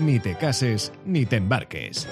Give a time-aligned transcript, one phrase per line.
[0.00, 2.08] Ni te cases ni te embarques.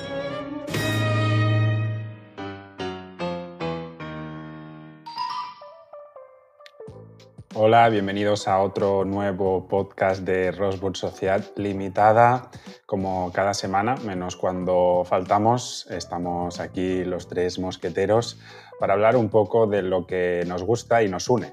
[7.55, 12.51] Hola, bienvenidos a otro nuevo podcast de Rosewood Sociedad Limitada.
[12.87, 18.38] Como cada semana, menos cuando faltamos, estamos aquí los tres mosqueteros
[18.79, 21.52] para hablar un poco de lo que nos gusta y nos une.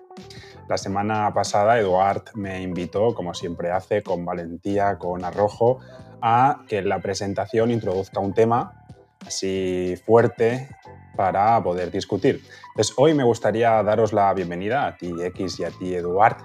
[0.69, 5.79] La semana pasada Eduard me invitó, como siempre hace, con valentía, con arrojo,
[6.21, 8.85] a que la presentación introduzca un tema
[9.25, 10.69] así fuerte
[11.15, 12.41] para poder discutir.
[12.69, 16.37] Entonces, hoy me gustaría daros la bienvenida a ti, X, y a ti, Eduard,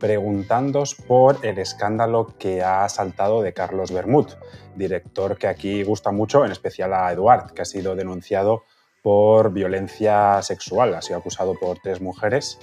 [0.00, 4.26] preguntándos por el escándalo que ha saltado de Carlos Bermud,
[4.74, 8.64] director que aquí gusta mucho, en especial a Eduard, que ha sido denunciado
[9.02, 12.58] por violencia sexual, ha sido acusado por tres mujeres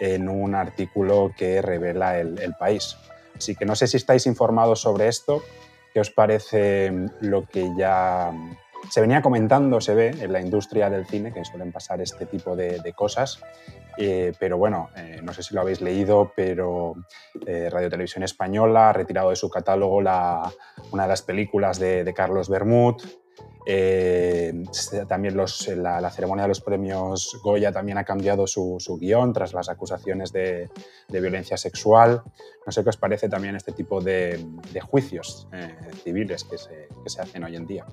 [0.00, 2.96] en un artículo que revela el, el país.
[3.36, 5.42] Así que no sé si estáis informados sobre esto,
[5.94, 8.32] qué os parece lo que ya
[8.90, 12.56] se venía comentando, se ve en la industria del cine, que suelen pasar este tipo
[12.56, 13.40] de, cosas,
[13.96, 16.94] eh, pero bueno, eh, no sé si lo habéis leído, pero
[17.46, 20.50] eh, Radio Televisión Española ha retirado de su catálogo la,
[20.90, 23.00] una de las películas de, Carlos Bermud.
[25.08, 29.68] También los, la, ceremonia de los premios Goya también ha cambiado su, guion tras las
[29.68, 30.70] acusaciones de,
[31.08, 32.22] violencia sexual.
[32.66, 34.44] No sé qué os parece también este tipo de,
[34.82, 35.48] juicios
[36.02, 37.86] civiles que se, que se hacen hoy en día.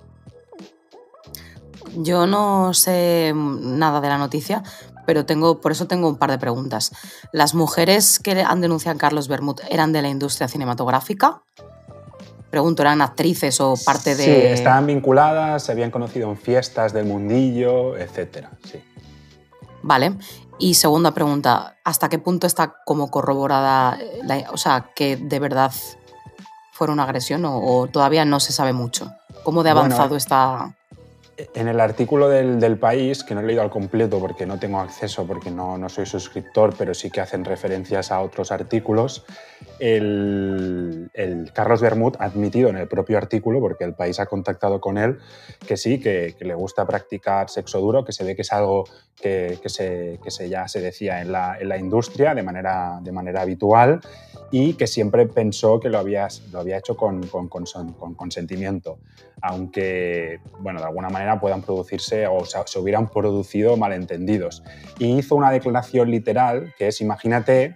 [1.96, 4.64] Yo no sé nada de la noticia,
[5.06, 6.92] pero tengo, por eso tengo un par de preguntas.
[7.32, 11.42] ¿Las mujeres que han denunciado a Carlos Bermud eran de la industria cinematográfica?
[12.52, 14.24] Pregunto, ¿eran actrices o parte de...?
[14.24, 18.84] Sí, estaban vinculadas, se habían conocido en fiestas del mundillo, etcétera, sí.
[19.82, 20.14] Vale.
[20.60, 23.98] Y segunda pregunta, ¿hasta qué punto está como corroborada,
[24.52, 25.72] o sea, que de verdad
[26.74, 29.10] fuera una agresión o, todavía no se sabe mucho?
[29.44, 30.76] ¿Cómo de avanzado está...?
[31.54, 35.26] En el artículo del, país, que no he leído al completo porque no tengo acceso,
[35.26, 39.26] porque no, no, soy suscriptor, pero sí que hacen referencias a otros artículos,
[39.80, 41.10] el,
[41.54, 45.20] Carlos Bermud ha admitido en el propio artículo, porque el país ha contactado con él,
[45.68, 48.86] que sí, que, le gusta practicar sexo duro, que se ve que es algo
[49.20, 53.42] que, se, se, ya se decía en la, en la, industria de manera, de manera
[53.42, 54.02] habitual
[54.52, 59.00] y que siempre pensó que lo había, lo había hecho con, con, con consentimiento,
[59.42, 64.62] aunque, bueno, de alguna manera puedan producirse o se hubieran producido malentendidos.
[65.00, 67.76] Y hizo una declaración literal que es, imagínate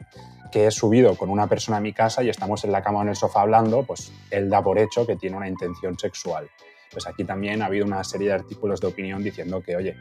[0.51, 3.01] que he subido con una persona a mi casa y estamos en la cama o
[3.03, 6.49] en el sofá hablando, pues él da por hecho que tiene una intención sexual.
[6.91, 9.95] Pues aquí también ha habido una serie de artículos de opinión diciendo que, oye,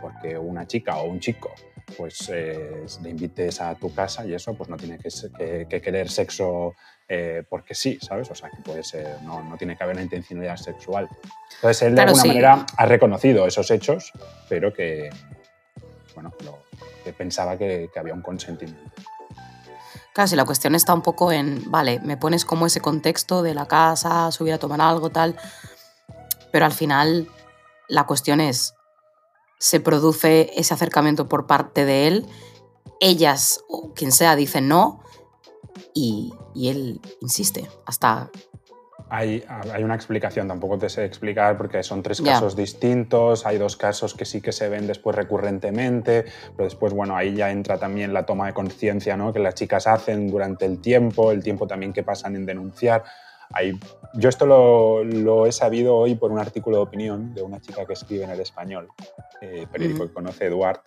[0.00, 1.50] porque una chica o un chico
[1.96, 6.08] pues eh, le invites a tu casa y eso pues no tiene que, que querer
[6.10, 6.74] sexo
[7.08, 8.28] eh, porque sí, ¿sabes?
[8.30, 11.08] O sea, que puede ser, no, no, tiene que haber una intencionalidad sexual.
[11.54, 14.12] Entonces él de alguna manera ha reconocido esos hechos,
[14.48, 15.10] pero que,
[16.16, 16.32] bueno,
[17.04, 18.90] que pensaba que, que había un consentimiento.
[20.12, 23.54] Claro, si la cuestión está un poco en, vale, me pones como ese contexto de
[23.54, 25.36] la casa, subir a tomar algo, tal,
[26.50, 27.28] pero al final
[27.86, 28.74] la cuestión es,
[29.58, 32.26] se produce ese acercamiento por parte de él,
[33.00, 35.02] ellas o quien sea dicen no,
[35.94, 38.30] y, él insiste hasta...
[39.08, 43.76] Hay, hay, una explicación, tampoco te sé explicar porque son tres casos distintos, hay dos
[43.76, 46.24] casos que sí que se ven después recurrentemente,
[46.56, 49.32] pero después, bueno, ahí ya entra también la toma de conciencia ¿no?
[49.32, 53.04] que las chicas hacen durante el tiempo, el tiempo también que pasan en denunciar.
[53.52, 53.78] Hay,
[54.14, 57.86] yo esto lo, lo, he sabido hoy por un artículo de opinión de una chica
[57.86, 58.88] que escribe en el español,
[59.40, 60.80] eh, periódico que conoce Eduard,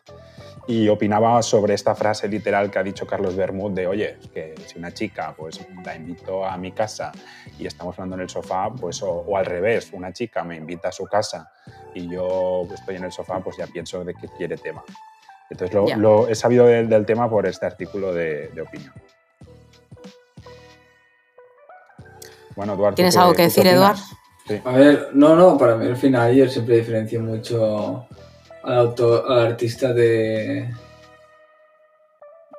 [0.67, 4.77] y opinaba sobre esta frase literal que ha dicho Carlos Bermud de, oye, que si
[4.77, 7.11] una chica pues la invito a mi casa
[7.57, 10.91] y estamos hablando en el sofá, pues o, al revés, una chica me invita a
[10.91, 11.51] su casa
[11.95, 14.83] y yo estoy en el sofá, pues ya pienso de que quiere tema.
[15.49, 18.93] Entonces lo, he sabido del, tema por este artículo de, opinión.
[22.59, 22.95] Bueno, Eduardo.
[22.97, 24.01] ¿Tienes algo que decir, Eduardo?
[24.65, 28.05] A ver, no, no, para mí al final yo siempre diferencio mucho
[28.63, 30.69] al, autor, al artista de,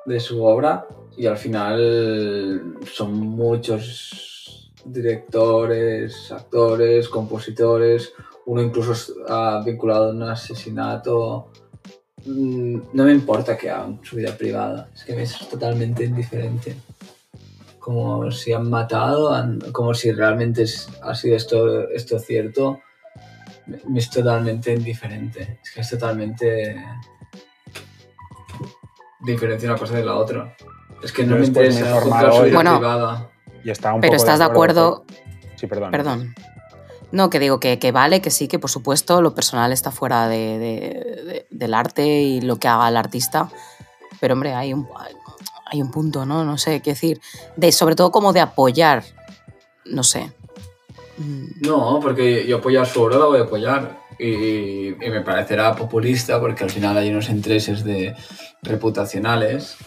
[0.07, 8.11] de su obra y al final son muchos directores, actores, compositores,
[8.47, 11.51] uno incluso ha vinculado a un asesinato.
[12.25, 16.75] Mm, No me importa que hagan su vida privada, es que me es totalmente indiferente.
[17.81, 22.79] Como si han matado, han- como si realmente es- ha sido esto, esto cierto,
[23.65, 25.59] me, es totalmente indiferente.
[25.63, 26.75] Es que es totalmente
[29.19, 30.55] diferente una cosa de la otra.
[31.03, 33.29] Es que no Pero después me interesa hoy- vida Bueno, privada.
[33.63, 35.15] Y está un Pero poco estás de acuerdo, con-
[35.57, 35.91] Sí, perdón.
[35.91, 36.35] perdón.
[37.11, 40.27] No, que digo que, que vale, que sí, que por supuesto lo personal está fuera
[40.27, 43.49] de- de- de- del arte y lo que haga el artista.
[44.19, 44.87] Pero hombre, hay un,
[45.71, 46.43] hay un punto, ¿no?
[46.43, 47.21] No sé qué decir.
[47.55, 49.03] De, sobre todo como de apoyar,
[49.85, 50.31] no sé.
[51.17, 54.01] Mm, No, porque yo apoyar su obra la voy a apoyar.
[54.19, 58.13] Y, y me parecerá populista porque al final hay unos intereses de
[58.61, 59.77] reputacionales.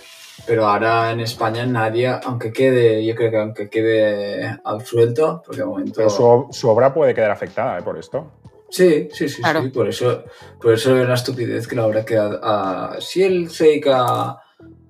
[0.46, 5.66] Pero ahora en España nadie, aunque quede, yo creo que aunque quede absuelto, porque de
[5.66, 5.92] momento...
[5.96, 7.82] Pero su, su obra puede quedar afectada ¿eh?
[7.82, 8.32] por esto.
[8.68, 9.62] Sí, sí, sí, Claro.
[9.62, 9.68] sí.
[9.68, 10.24] Por eso,
[10.60, 12.96] por eso es una estupidez que la obra queda...
[13.00, 14.38] si él se dedica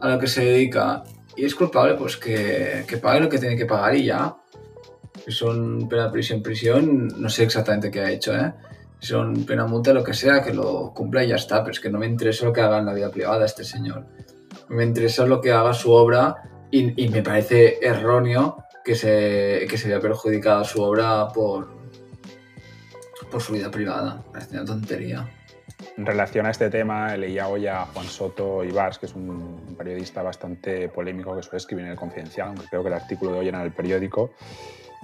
[0.00, 1.02] a lo que se dedica
[1.37, 4.37] y es culpable, pues que, que pague lo que tiene que pagar y ya.
[5.25, 8.52] Si son pena prisión, prisión, no sé exactamente qué ha hecho, ¿eh?
[9.00, 11.62] Son pena multa, lo que sea, que lo cumpla y ya está.
[11.62, 14.06] Pero es que no me interesa lo que haga en la vida privada este señor.
[14.69, 16.37] Me interesa lo que haga su obra
[16.70, 21.69] y, y me parece erróneo que se, que se vea perjudicada su obra por,
[23.31, 24.22] por su vida privada.
[24.32, 25.28] Parece una tontería.
[25.96, 30.22] En relación a este tema, leía hoy a Juan Soto Ibars, que es un periodista
[30.22, 33.48] bastante polémico que suele escribir en el Confidencial, aunque creo que el artículo de hoy
[33.48, 34.32] era en el periódico,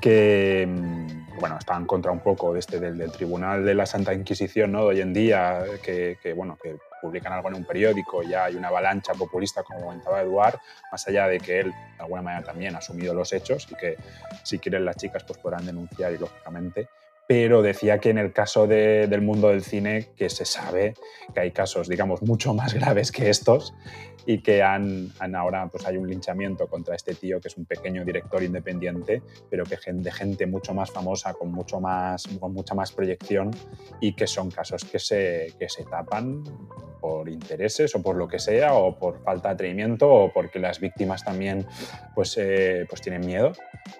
[0.00, 3.86] que mm, bueno, está en contra un poco de este, del, del Tribunal de la
[3.86, 4.80] Santa Inquisición ¿no?
[4.80, 8.56] de hoy en día, que, que, bueno, que publican algo en un periódico, ya hay
[8.56, 10.58] una avalancha populista, como comentaba Eduard,
[10.90, 13.96] más allá de que él de alguna manera también ha asumido los hechos y que
[14.42, 16.88] si quieren las chicas pues podrán denunciar y lógicamente
[17.30, 20.94] pero decía que en el caso de- del mundo del cine, que se sabe
[21.32, 23.72] que hay casos, digamos, mucho más graves que estos
[24.26, 27.64] y que han, han ahora, pues hay un linchamiento contra este tío que es un
[27.64, 32.74] pequeño director independiente, pero que de gente mucho más famosa, con, mucho más, con mucha
[32.74, 33.50] más proyección
[34.00, 36.44] y que son casos que se, que se tapan
[37.00, 40.80] por intereses o por lo que sea, o por falta de atrevimiento, o porque las
[40.80, 41.66] víctimas también
[42.14, 43.52] pues, eh, pues tienen miedo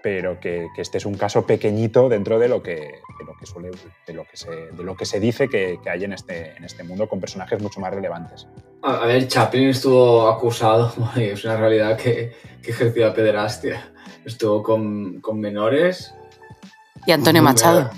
[0.03, 3.47] pero que, que este es un caso pequeñito dentro de lo que, de lo que,
[3.47, 3.71] suele,
[4.07, 6.65] de lo que, se, de lo que se dice que, que hay en este, en
[6.65, 8.47] este mundo con personajes mucho más relevantes.
[8.82, 13.93] A, a ver, Chaplin estuvo acusado, es una realidad que, que ejercía pederastia.
[14.25, 16.12] Estuvo con, con menores.
[17.06, 17.91] Y Antonio Machado.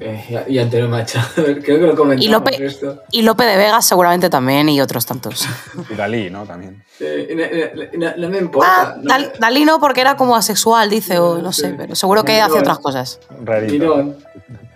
[0.00, 3.02] eh, y, y Antonio Machado, creo que lo comentamos Y Lope- esto.
[3.12, 5.46] Y Lope de Vega seguramente también y otros tantos.
[5.90, 6.44] Y Dalí, ¿no?
[6.44, 6.82] También.
[7.00, 8.68] Eh, no, no- no me importa.
[8.92, 12.24] Ah, no Dal- Dalí no porque era como asexual, dice, o no sé, pero seguro
[12.24, 13.20] que hace otras cosas.
[13.44, 13.72] Rarito.
[13.72, 14.16] Mirón.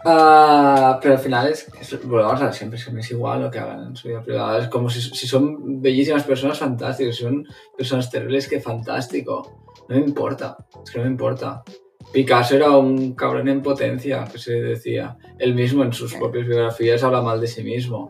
[0.09, 3.89] Ah, pero al final es, es volvemos a siempre, siempre es igual lo que hagan
[3.89, 4.61] en su vida privada.
[4.61, 7.17] Es como si, si son bellísimas personas, fantásticos.
[7.17, 7.45] Si son
[7.77, 9.65] personas terribles, que fantástico.
[9.89, 10.59] No me importa.
[10.85, 11.65] Es que no me importa.
[12.13, 15.17] Picasso era un cabrón en potencia, que se decía.
[15.39, 18.09] Él mismo en sus propias biografías habla mal de sí mismo.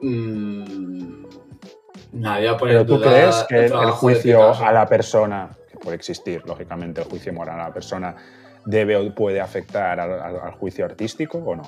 [0.00, 1.26] Mm,
[2.14, 5.78] nadie va a poner Pero tú duda crees que el juicio a la persona, que
[5.78, 8.16] puede existir, lógicamente, el juicio moral a la persona,
[8.66, 11.62] debe o puede afectar al, juicio artístico o no?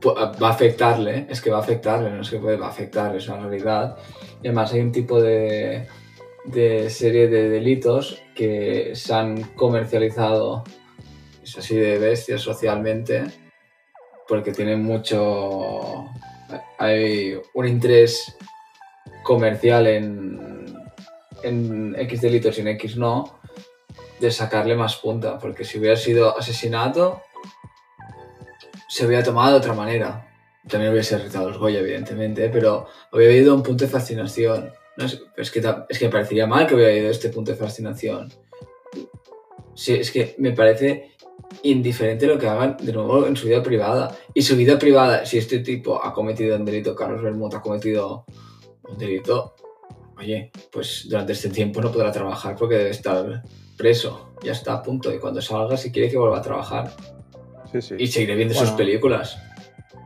[0.00, 3.28] Pu- va a afectarle, es que va a afectarle, no es que puede, afectar, es
[3.28, 3.96] una realidad.
[4.40, 5.86] Además hay un tipo de,
[6.44, 10.64] de serie de delitos que se han comercializado,
[11.42, 13.24] es así de bestias socialmente,
[14.28, 16.06] porque tienen mucho...
[16.78, 18.36] Hay un interés
[19.22, 20.66] comercial en,
[21.42, 23.38] en X delitos y en X no,
[24.20, 27.22] de sacarle más punta, porque si hubiera sido asesinato,
[28.88, 30.28] se hubiera tomado de otra manera.
[30.68, 34.72] También hubiese retado los Goya, evidentemente, pero hubiera ido a un punto de fascinación.
[34.96, 38.32] No es, que, es que me parecería mal que hubiera ido este punto de fascinación.
[39.74, 41.12] Sí, es que me parece
[41.62, 44.16] indiferente lo que hagan de nuevo en su vida privada.
[44.34, 48.24] Y su vida privada, si este tipo ha cometido un delito, Carlos Bermud ha cometido
[48.82, 49.54] un delito,
[50.16, 53.42] oye, pues durante este tiempo no podrá trabajar porque debe estar
[53.78, 54.34] preso.
[54.42, 55.12] Ya está, a punto.
[55.14, 56.90] Y cuando salga, si quiere que vuelva a trabajar.
[57.72, 57.94] Sí, sí.
[57.98, 58.68] Y seguiré viendo Bueno.
[58.68, 59.38] sus películas.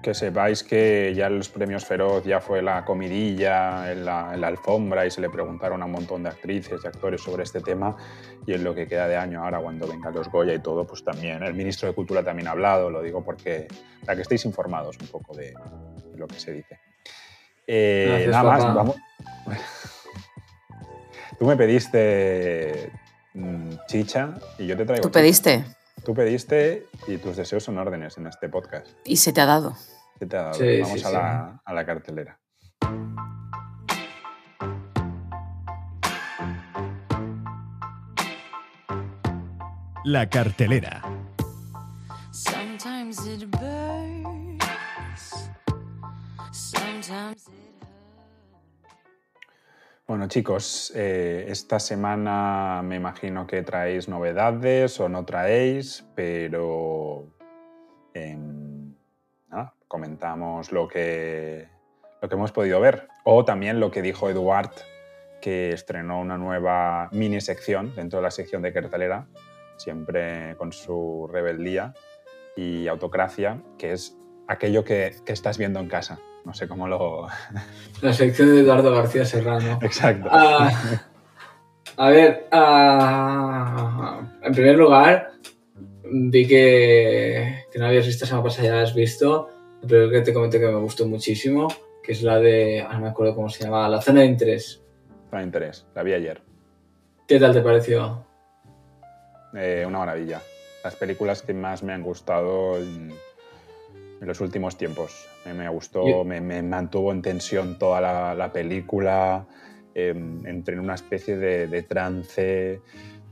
[0.02, 4.41] Que sepáis que ya en los premios Feroz ya fue la comidilla en la, en
[4.41, 7.61] la alfombra y se le preguntaron a un montón de actrices y actores sobre este
[7.61, 7.97] tema
[8.45, 11.05] y en lo que queda de año ahora cuando vengan los Goya y todo, pues
[11.05, 13.69] también el ministro de Cultura también ha hablado, lo digo porque
[14.05, 15.55] para que estéis informados un poco de,
[16.11, 16.81] de lo que se dice.
[17.69, 18.97] Eh, Gracias, nada más, vamos.
[21.38, 22.91] Tú me pediste
[23.87, 25.03] chicha y yo te traigo.
[25.03, 25.21] ¿Tú chicha.
[25.21, 25.65] pediste?
[26.05, 28.89] Tú pediste y tus deseos son órdenes en este podcast.
[29.05, 29.77] Y se te ha dado.
[30.19, 30.55] ¿Qué te ha dado?
[30.55, 31.15] Sí, Vamos sí, a, sí.
[31.15, 32.39] La, a la cartelera.
[40.05, 41.03] La cartelera.
[50.23, 57.26] Bueno, chicos, eh, esta semana me imagino que traéis novedades o no traéis, pero
[58.14, 58.95] em,
[59.50, 61.67] nada, comentamos lo que,
[62.21, 63.09] lo que hemos podido ver.
[63.25, 64.71] O también lo que dijo Eduard,
[65.41, 69.26] que estrenó una nueva mini sección dentro de la sección de cartelera,
[69.76, 71.95] siempre con su rebeldía
[72.55, 76.21] y autocracia, que es aquello que, que estás viendo en casa.
[76.45, 77.29] No sé cómo lo...
[78.01, 79.79] La sección de Eduardo García Serrano.
[79.83, 80.29] Exacto.
[80.31, 80.71] Ah,
[81.97, 85.33] a ver, ah, en primer lugar,
[86.05, 89.51] vi que, que no habías visto semana pasada, ya la has visto,
[89.87, 91.69] pero que te comenté que me gustó muchísimo,
[92.03, 94.83] que es la de, ah, no me acuerdo cómo se llama, La Zona de Interés.
[95.31, 95.87] Con interés.
[95.95, 96.43] La vi ayer.
[97.29, 98.27] ¿Qué tal te pareció?
[99.55, 100.43] Eh, una maravilla.
[100.83, 103.15] Las películas que más me han gustado en,
[104.21, 105.29] en los últimos tiempos.
[105.45, 109.47] Me, me gustó, Yo- me, me mantuvo en tensión toda la, la película.
[109.95, 112.81] eh, entré en una especie de, de trance,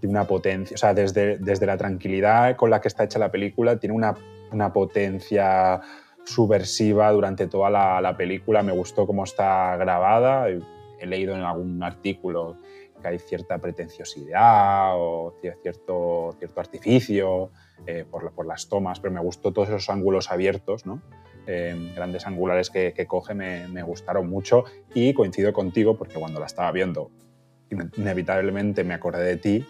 [0.00, 0.74] de una potencia.
[0.74, 4.14] O sea, desde, desde la tranquilidad con la que está hecha la película, tiene una,
[4.52, 5.80] una potencia
[6.24, 8.62] subversiva durante toda la, la película.
[8.62, 10.48] Me gustó cómo está grabada.
[10.48, 12.56] He leído en algún artículo
[13.00, 17.50] que hay cierta pretenciosidad o ci- cierto, cierto artificio
[17.86, 21.00] eh, por, por las tomas, pero me gustó todos esos ángulos abiertos, ¿no?
[21.46, 26.38] Eh, grandes angulares que, que coge, me, me gustaron mucho y coincido contigo porque cuando
[26.38, 27.10] la estaba viendo
[27.70, 29.66] ine- inevitablemente me acordé de ti,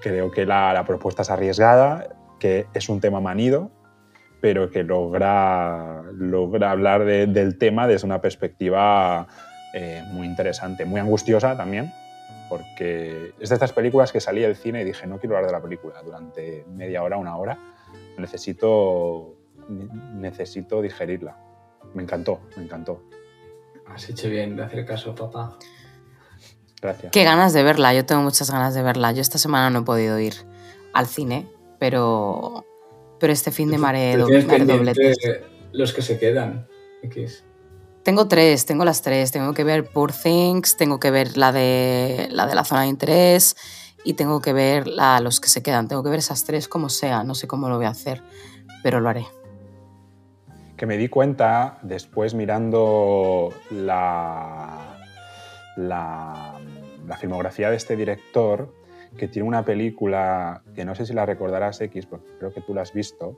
[0.00, 2.08] creo que la, la propuesta es arriesgada,
[2.40, 3.70] que es un tema manido,
[4.40, 9.28] pero que logra, logra hablar de- del tema desde una perspectiva
[9.74, 11.92] eh, muy interesante, muy angustiosa también,
[12.48, 15.56] porque es de estas películas que salí del cine y dije, no quiero hablar de
[15.56, 17.58] la película durante media hora, una hora,
[18.18, 19.36] necesito,
[19.68, 21.36] necesito digerirla.
[21.94, 23.02] Me encantó, me encantó.
[23.86, 25.58] Has hecho bien de hacer caso, papá.
[26.80, 27.12] Gracias.
[27.12, 29.12] Qué ganas de verla, yo tengo muchas ganas de verla.
[29.12, 30.34] Yo esta semana no he podido ir
[30.92, 32.64] al cine, pero,
[33.20, 35.16] pero este fin de maré, tienes maré dobletes.
[35.72, 36.66] los que se quedan.
[37.02, 37.44] X.
[38.02, 39.30] Tengo tres, tengo las tres.
[39.30, 42.88] Tengo que ver Poor Things, tengo que ver la de la, de la zona de
[42.88, 43.56] interés
[44.04, 45.88] y tengo que ver la, los que se quedan.
[45.88, 48.22] Tengo que ver esas tres como sea, no sé cómo lo voy a hacer,
[48.82, 49.26] pero lo haré.
[50.76, 54.98] Que me di cuenta después mirando la,
[55.76, 56.58] la,
[57.06, 58.72] la filmografía de este director,
[59.16, 62.74] que tiene una película que no sé si la recordarás X, porque creo que tú
[62.74, 63.36] la has visto,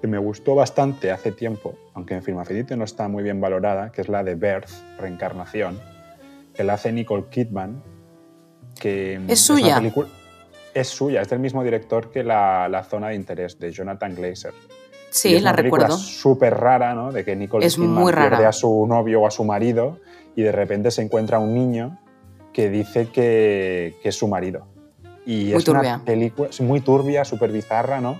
[0.00, 3.90] que me gustó bastante hace tiempo, aunque en Film Affinity no está muy bien valorada,
[3.90, 5.80] que es la de Birth, Reencarnación,
[6.54, 7.82] que la hace Nicole Kidman,
[8.78, 9.76] que ¿Es suya?
[9.78, 10.08] película-
[10.74, 14.52] es suya, es del mismo director que la, la Zona de Interés, de Jonathan Glazer.
[15.10, 15.96] Y Sí, es la una recuerdo.
[15.96, 17.12] súper rara, ¿no?
[17.12, 18.28] De que Nicole Es Kidman muy rara.
[18.30, 19.98] pierde a su novio o a su marido
[20.36, 21.98] y de repente se encuentra un niño
[22.52, 24.66] que dice que, que es su marido.
[25.24, 25.96] Y Muy es turbia.
[25.96, 28.18] una película muy turbia, súper bizarra, ¿no?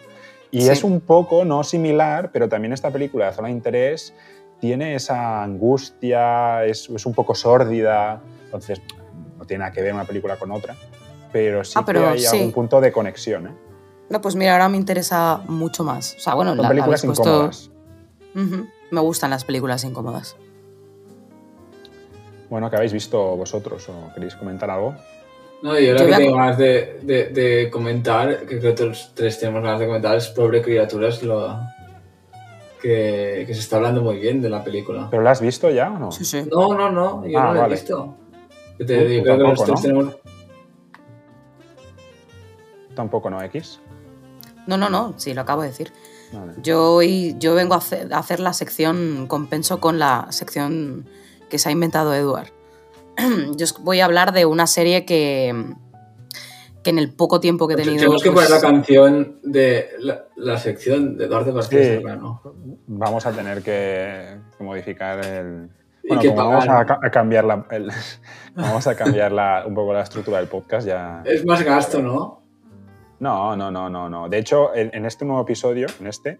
[0.51, 0.71] Y Sí.
[0.71, 4.15] es un poco, no similar, pero también esta película de Zona de Interés
[4.61, 8.81] tiene esa angustia, es, es un poco sórdida, entonces
[9.39, 10.75] no tiene nada que ver una película con otra,
[11.33, 12.37] pero sí Ah, pero que hay sí.
[12.37, 13.51] algún punto de conexión, ¿eh?
[14.11, 16.15] No, pues mira, ahora me interesa mucho más.
[16.17, 17.71] O sea, bueno, Son la, la películas puesto- incómodas.
[18.91, 20.37] Me gustan las películas incómodas.
[22.49, 23.87] Bueno, ¿qué habéis visto vosotros?
[23.91, 24.95] ¿O queréis comentar algo?
[25.63, 28.85] No, yo lo Yo que a tengo ganas de, de- de comentar, que creo que
[28.87, 31.59] los tres tenemos ganas de comentar, es Pobre Criaturas, lo
[32.81, 35.09] que, que se está hablando muy bien de la película.
[35.11, 36.13] ¿Pero la has visto ya o no?
[36.13, 36.45] Sí, sí.
[36.51, 37.75] No, no, no, yo Ah, no la vale.
[37.75, 38.15] he visto.
[38.79, 39.83] Yo te- yo tú creo que los tres ¿no?
[39.83, 40.17] tenemos...
[42.95, 43.43] Tampoco, ¿no?
[43.43, 43.81] X.
[44.69, 45.93] No, no, no, sí, lo acabo de decir.
[46.33, 46.53] Vale.
[46.63, 51.09] Yo, hoy, yo vengo a hacer, a hacer la sección, compenso con la sección
[51.49, 52.49] que se ha inventado Eduard.
[53.57, 55.75] Yo os voy a hablar de una serie que,
[56.85, 57.97] que en el poco tiempo que he tenido...
[57.97, 61.85] Tenemos que pues, poner la canción de la, la sección de Eduardo García Sí.
[61.87, 62.43] Serrano.
[62.87, 65.71] Vamos a tener que, que modificar el...
[66.05, 66.99] Y Bueno, que como vamos a, pagar.
[67.03, 67.91] a cambiar, la, el-
[68.55, 71.23] vamos a cambiar la- un poco la estructura del podcast ya...
[71.25, 72.43] Es más gasto, ¿no?
[73.21, 74.29] No, no, no, no, no.
[74.29, 76.39] De hecho, en, en este nuevo episodio, en este,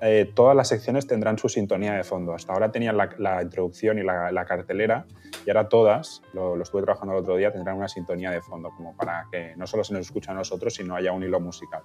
[0.00, 2.34] eh, todas las secciones tendrán su sintonía de fondo.
[2.34, 5.06] Hasta ahora tenían la, la introducción y la, la cartelera,
[5.44, 8.70] y ahora todas, lo, lo estuve trabajando el otro día, tendrán una sintonía de fondo,
[8.76, 11.82] como para que no solo se nos escuche a nosotros, sino haya un hilo musical.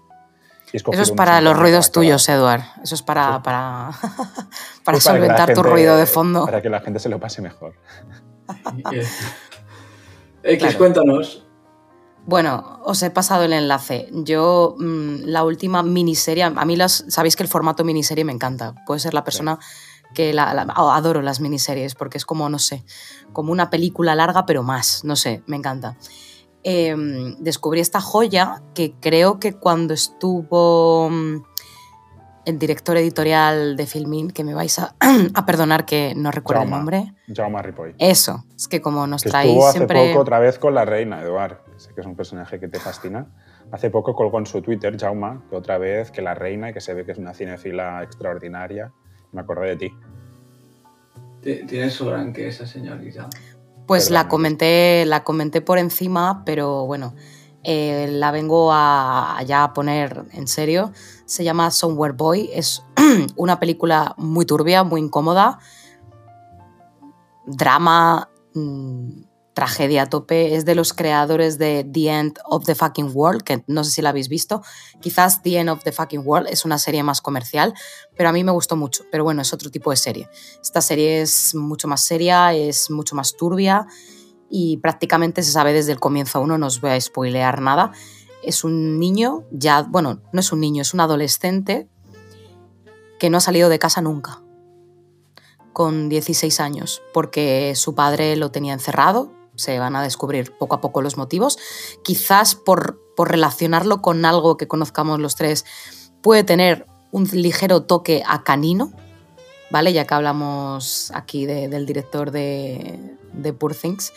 [0.73, 2.61] Eso es para los ruidos para tuyos, Eduard.
[2.83, 3.41] Eso es para, Sí.
[3.43, 4.37] para, para
[4.83, 6.45] Pues para solventar tu gente- ruido de fondo.
[6.45, 7.73] Para que la gente se lo pase mejor.
[10.43, 10.77] X, Claro.
[10.77, 11.44] cuéntanos.
[12.27, 14.09] Bueno, os he pasado el enlace.
[14.11, 18.73] Yo, mm, la última miniserie, a mí las, sabéis que el formato miniserie me encanta.
[18.87, 19.59] Puede ser la persona
[20.15, 22.83] que la, la- adoro las miniseries porque es como, no sé,
[23.33, 25.97] como una película larga, pero más, no sé, me encanta.
[26.63, 26.95] Eh,
[27.37, 31.43] descubrí esta joya que creo que cuando estuvo mm,
[32.45, 34.95] el director editorial de Filmin, que me vais a,
[35.33, 36.77] a perdonar que no recuerdo el Jaume.
[36.77, 37.13] nombre.
[37.35, 37.95] Jaume Ripoll.
[37.97, 40.07] Eso, es que como nos Que traéis estuvo hace siempre...
[40.09, 41.57] poco otra vez con la reina, Eduard.
[41.77, 43.27] Sé que es un personaje que te fascina.
[43.71, 46.81] Hace poco colgó en su Twitter, Jauma, que otra vez que la reina y que
[46.81, 48.91] se ve que es una cinefila extraordinaria.
[49.31, 49.91] Me acordé de ti.
[51.41, 53.27] Ti- Tiene su gran que esa señorita.
[53.87, 54.29] Pues la Perdón.
[54.29, 57.13] comenté, la comenté por encima, pero bueno,
[57.65, 60.91] eh, la vengo a, ya poner en serio.
[61.25, 62.49] Se llama Somewhere Boy.
[62.53, 62.83] Es
[63.35, 65.57] una película muy turbia, muy incómoda.
[67.47, 70.55] Drama, mm, tragedia a tope.
[70.55, 74.01] Es de los creadores de The End of the Fucking World, que no sé si
[74.03, 74.61] la habéis visto.
[75.01, 77.73] Quizás The End of the Fucking World es una serie más comercial,
[78.15, 79.05] pero a mí me gustó mucho.
[79.11, 80.29] Pero bueno, es otro tipo de serie.
[80.61, 83.87] Esta serie es mucho más seria, es mucho más turbia
[84.49, 87.91] y prácticamente se sabe desde el comienzo uno, no os voy a spoilear nada.
[88.43, 91.87] Es un niño, ya, bueno, no es un niño, es un adolescente
[93.19, 94.41] que no ha salido de casa nunca,
[95.73, 100.81] con 16 años, porque su padre lo tenía encerrado, se van a descubrir poco a
[100.81, 101.57] poco los motivos,
[102.03, 105.65] quizás por, por relacionarlo con algo que conozcamos los tres,
[106.21, 108.91] puede tener un ligero toque a canino,
[109.71, 109.91] ¿vale?
[109.93, 114.13] Ya que hablamos aquí de- del director de, de Poor Things.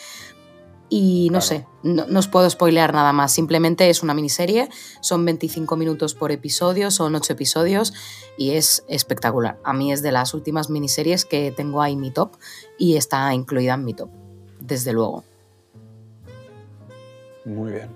[0.91, 1.47] Y no Claro.
[1.47, 3.31] sé, no, no os puedo spoilear nada más.
[3.33, 4.71] Simplemente es una miniserie,
[5.03, 7.93] son 25 minutos por episodio, son 8 episodios
[8.39, 9.59] y es espectacular.
[9.65, 12.37] A mí es de las últimas miniseries que tengo ahí en mi top
[12.79, 14.09] y está incluida en mi top,
[14.61, 15.25] desde luego.
[17.45, 17.89] Muy bien.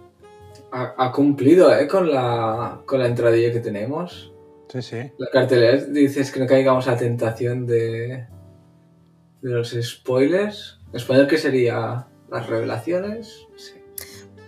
[0.71, 1.87] Ha, ha cumplido, ¿eh?
[1.87, 4.33] Con la, con la entradilla que tenemos.
[4.69, 4.97] Sí, sí.
[5.19, 8.27] La cartelera dices que no caigamos a la tentación de,
[9.43, 10.79] de los spoilers.
[10.99, 12.07] ¿Spoiler qué sería?
[12.31, 13.47] ¿Las revelaciones?
[13.57, 13.75] Sí.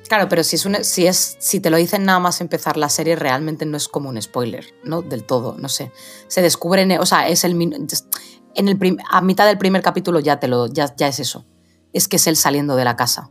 [0.09, 2.89] Claro, pero si, es un, si, es, si te lo dicen nada más empezar la
[2.89, 5.03] serie, realmente no es como un spoiler, ¿no?
[5.03, 5.93] Del todo, no sé.
[6.29, 7.61] Se descubren, o sea, es el
[8.55, 11.47] en el a mitad del primer capítulo ya te lo ya, ya es eso.
[11.93, 13.31] Es que es él saliendo de la casa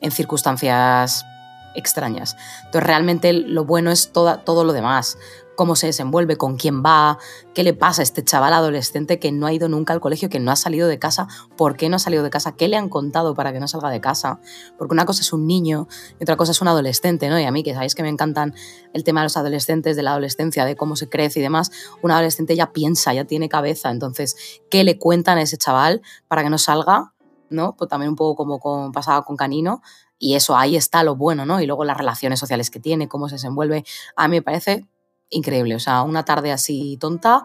[0.00, 1.24] en circunstancias
[1.74, 2.36] extrañas.
[2.66, 5.18] Entonces, realmente lo bueno es toda, todo lo demás.
[5.56, 7.16] Cómo se desenvuelve, con quién va,
[7.54, 10.40] qué le pasa a este chaval adolescente que no ha ido nunca al colegio, que
[10.40, 12.88] no ha salido de casa, por qué no ha salido de casa, qué le han
[12.88, 14.40] contado para que no salga de casa.
[14.76, 15.86] Porque una cosa es un niño
[16.18, 17.38] y otra cosa es un adolescente, ¿no?
[17.38, 18.52] Y a mí, que sabéis que me encantan
[18.92, 21.70] el tema de los adolescentes, de la adolescencia, de cómo se crece y demás,
[22.02, 23.90] un adolescente ya piensa, ya tiene cabeza.
[23.90, 27.12] Entonces, ¿qué le cuentan a ese chaval para que no salga?
[27.48, 27.76] ¿No?
[27.76, 29.82] Pues también un poco como pasaba con Canino.
[30.18, 31.60] Y eso, ahí está lo bueno, ¿no?
[31.60, 33.84] Y luego las relaciones sociales que tiene, cómo se desenvuelve.
[34.16, 34.86] A mí me parece
[35.30, 35.74] increíble.
[35.74, 37.44] O sea, una tarde así tonta,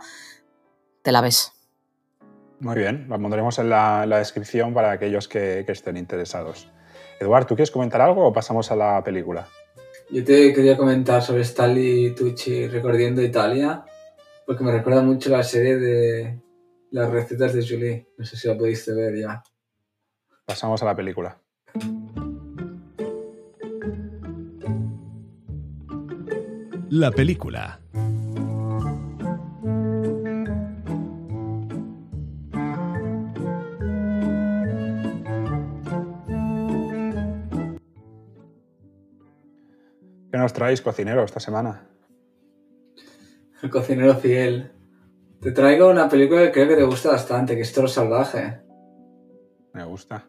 [1.01, 1.51] te la ves.
[2.59, 3.07] Muy bien.
[3.09, 6.69] La pondremos en la, la descripción para aquellos que, que estén interesados.
[7.19, 9.47] Eduard, ¿tú quieres comentar algo o pasamos a la película?
[10.09, 13.83] Yo te quería comentar sobre Stanley Tucci recorriendo Italia,
[14.45, 16.41] porque me recuerda mucho la serie de
[16.91, 18.07] las recetas de Julie.
[18.17, 19.43] No sé si la pudiste ver ya.
[20.45, 21.39] Pasamos a la película.
[26.89, 27.79] La película.
[40.31, 41.87] ¿Qué nos traéis, cocinero, esta semana?
[43.63, 44.71] El cocinero fiel.
[45.41, 48.59] Te traigo una película que creo que te gusta bastante, que es Toro Salvaje.
[49.73, 50.27] Me gusta.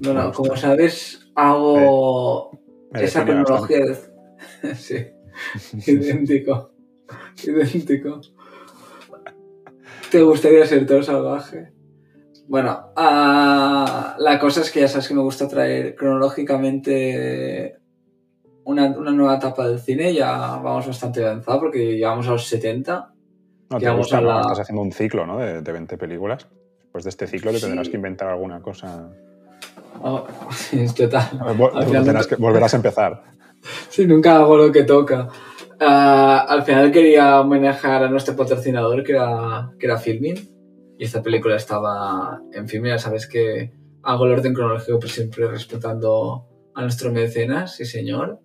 [0.00, 0.36] Bueno, Me gusta.
[0.42, 2.50] como sabes, hago
[2.92, 3.78] Me esa cronología.
[3.78, 5.06] de- sí,
[5.86, 6.70] idéntico.
[7.44, 8.20] idéntico.
[10.10, 11.72] ¿Te gustaría ser Toro Salvaje?
[12.48, 17.76] Bueno, ah, la cosa es que ya sabes que me gusta traer cronológicamente
[18.64, 20.14] una, una nueva etapa del cine.
[20.14, 23.12] Ya vamos bastante avanzado porque llegamos a los 70.
[23.70, 25.38] No, te gusta, a Estás haciendo un ciclo, ¿no?
[25.38, 26.48] De, de 20 películas.
[26.80, 27.66] Después de este ciclo te Sí.
[27.66, 29.10] tendrás que inventar alguna cosa.
[30.52, 31.28] Sí, es total.
[31.56, 33.20] Vol- que- volverás a empezar.
[33.98, 35.28] Sí, nunca hago lo que toca.
[35.80, 40.36] Ah, al final quería homenajear a nuestro patrocinador, que era, que era Filmin.
[40.96, 42.92] Y esta película estaba en Filmin.
[42.92, 43.72] Ya sabes que
[44.04, 48.38] hago el orden cronológico, pero siempre respetando a nuestro mecenas, sí señor.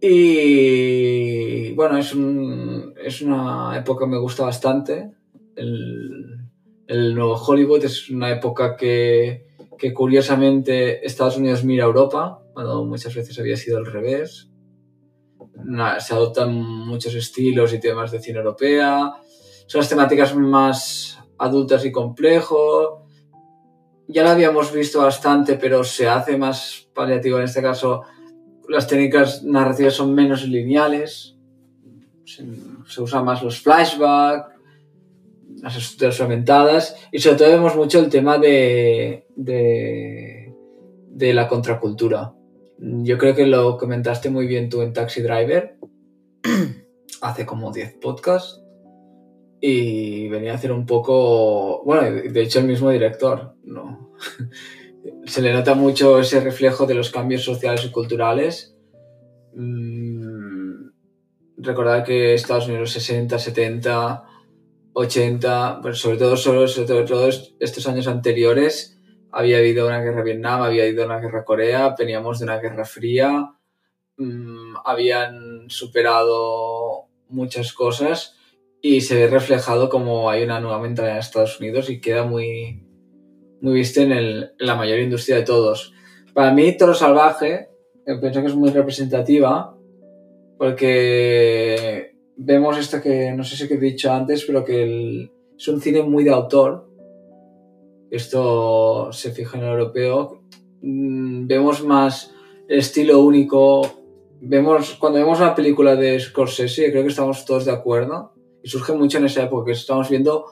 [0.00, 5.10] Y bueno, es, un- es una época que me gusta bastante.
[5.54, 6.46] El,
[6.86, 9.44] el nuevo Hollywood es una época que,
[9.76, 14.50] que curiosamente Estados Unidos mira a Europa, cuando muchas veces había sido al revés.
[16.00, 19.12] Se adoptan muchos estilos y temas de cine europea.
[19.68, 23.06] Son las temáticas más adultas y complejo.
[24.08, 28.02] Ya lo habíamos visto bastante, pero se hace más paliativo en este caso.
[28.68, 31.36] Las técnicas narrativas son menos lineales.
[32.24, 32.44] Se,
[32.88, 34.52] se usan más los flashbacks,
[35.62, 36.96] las estructuras fragmentadas.
[37.12, 42.34] Y sobre todo vemos mucho el tema de, de la contracultura.
[42.78, 45.78] Yo creo que lo comentaste muy bien tú en Taxi Driver,
[47.20, 48.62] hace como 10 podcasts,
[49.60, 54.12] y venía a hacer un poco, bueno, de hecho el mismo director, ¿no?
[55.26, 58.76] Se le nota mucho ese reflejo de los cambios sociales y culturales.
[59.54, 60.90] Mm,
[61.56, 64.24] recordar que Estados Unidos 60, 70,
[64.92, 67.28] 80, pues sobre todo, sobre, sobre todo
[67.60, 68.97] estos años anteriores,
[69.32, 73.52] había habido una guerra Vietnam, había habido una guerra Corea, veníamos de una guerra fría,
[74.16, 78.36] mmm, habían superado muchas cosas
[78.80, 82.84] y se ve reflejado como hay una nueva mentalidad en Estados Unidos y queda muy,
[83.60, 85.92] muy visto en, el, en la mayor industria de todos.
[86.32, 87.68] Para mí, Toro Salvaje,
[88.04, 89.76] pienso que es muy representativa
[90.56, 95.80] porque vemos esto que no sé si he dicho antes, pero que el, es un
[95.80, 96.87] cine muy de autor
[98.10, 100.42] esto se fija en el europeo,
[100.82, 102.34] mm, vemos más
[102.68, 103.82] el estilo único.
[104.40, 108.92] Vemos, cuando vemos una película de Scorsese, creo que estamos todos de acuerdo, y surge
[108.92, 110.44] mucho en esa época, que estamos viendo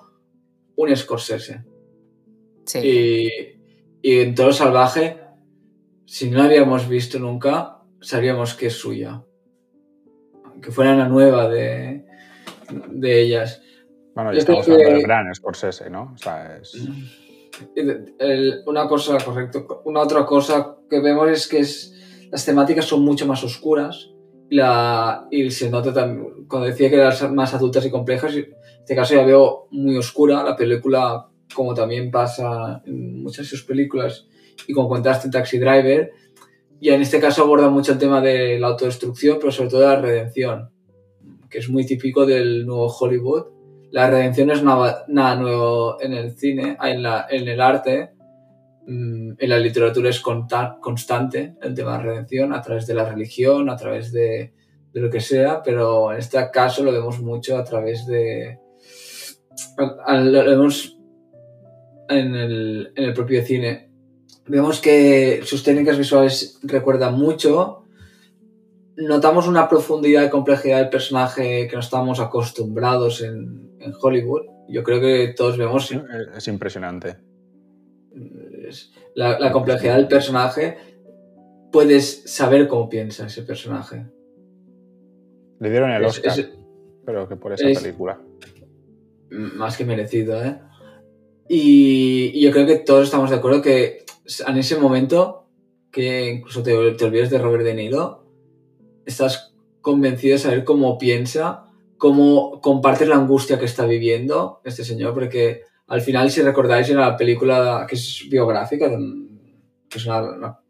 [0.76, 1.64] un Scorsese.
[2.64, 2.78] Sí.
[2.80, 3.28] Y,
[4.02, 5.20] y en Todo Salvaje,
[6.04, 9.22] si no la habíamos visto nunca, sabríamos que es suya.
[10.60, 12.04] Que fuera una nueva de,
[12.90, 13.62] de ellas.
[14.14, 16.12] Bueno, y Yo estamos hablando que- del gran Scorsese, ¿no?
[16.14, 16.72] O sea, es...
[17.74, 19.82] El- una cosa, correcto.
[19.84, 21.64] Una otra cosa que vemos es que
[22.30, 24.10] las temáticas son mucho más oscuras
[25.30, 29.14] y, se nota también, cuando decía que eran más adultas y complejas, en este caso
[29.14, 34.26] ya veo muy oscura la película, como también pasa en muchas de sus películas
[34.66, 36.12] y como contaste en Taxi Driver.
[36.80, 40.00] Y en este caso aborda mucho el tema de la autodestrucción, pero sobre todo la
[40.00, 40.70] redención,
[41.48, 43.55] que es muy típico del nuevo Hollywood
[43.96, 48.10] la redención es nada, nuevo en el cine, en, el arte,
[48.86, 53.70] mm, en la literatura es constante el tema de redención a través de la religión,
[53.70, 54.52] a través de,
[54.92, 58.58] lo que sea, pero en este caso lo vemos mucho a través de...
[59.78, 60.98] Lo vemos
[62.10, 63.90] en el propio cine.
[64.46, 67.84] Vemos que sus técnicas visuales recuerdan mucho.
[68.98, 74.42] Notamos una profundidad y complejidad del personaje que no estamos acostumbrados en, en Hollywood.
[74.68, 75.90] Yo creo que todos vemos
[76.36, 77.16] es impresionante.
[78.68, 80.76] es- la, la complejidad del personaje.
[81.72, 84.06] Puedes saber cómo piensa ese personaje.
[85.60, 86.50] Le dieron el Es- Oscar, es-
[87.04, 88.20] pero que por esa es- película.
[89.30, 90.58] más que merecido, ¿eh?
[91.48, 94.04] Y, y yo creo que todos estamos de acuerdo que
[94.46, 95.48] en ese momento,
[95.92, 98.24] que incluso te, te olvides de Robert De Niro,
[99.04, 101.65] estás convencido de saber cómo piensa,
[101.98, 106.96] cómo compartes la angustia que está viviendo este señor, porque al final, si recordáis, en
[106.98, 108.96] la película que es biográfica, de
[109.88, 110.60] que es una- una-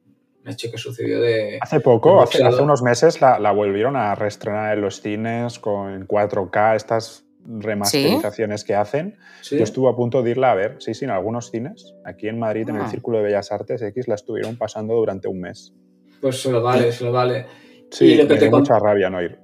[0.44, 1.58] un hecho que sucedió de...
[1.60, 5.58] Hace poco, un hace, hace unos meses, la, la volvieron a reestrenar en los cines
[5.58, 9.16] con 4K, estas remasterizaciones que hacen.
[9.42, 9.56] ¿Sí?
[9.58, 11.94] Yo estuve a punto de irla a ver, sí, sí, en algunos cines.
[12.04, 12.88] Aquí en Madrid, en el Ah.
[12.90, 15.72] Círculo de Bellas Artes X, la estuvieron pasando durante un mes.
[16.20, 17.46] Pues se lo vale, se lo vale.
[17.90, 19.38] Sí, Y lo que me te dio con- mucha rabia no ir.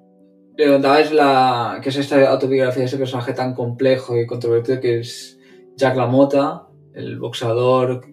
[0.57, 5.01] Le contabais la, que es esta autobiografía de ese personaje tan complejo y controvertido que
[5.01, 5.39] es
[5.77, 8.07] Jack LaMotta, el boxeador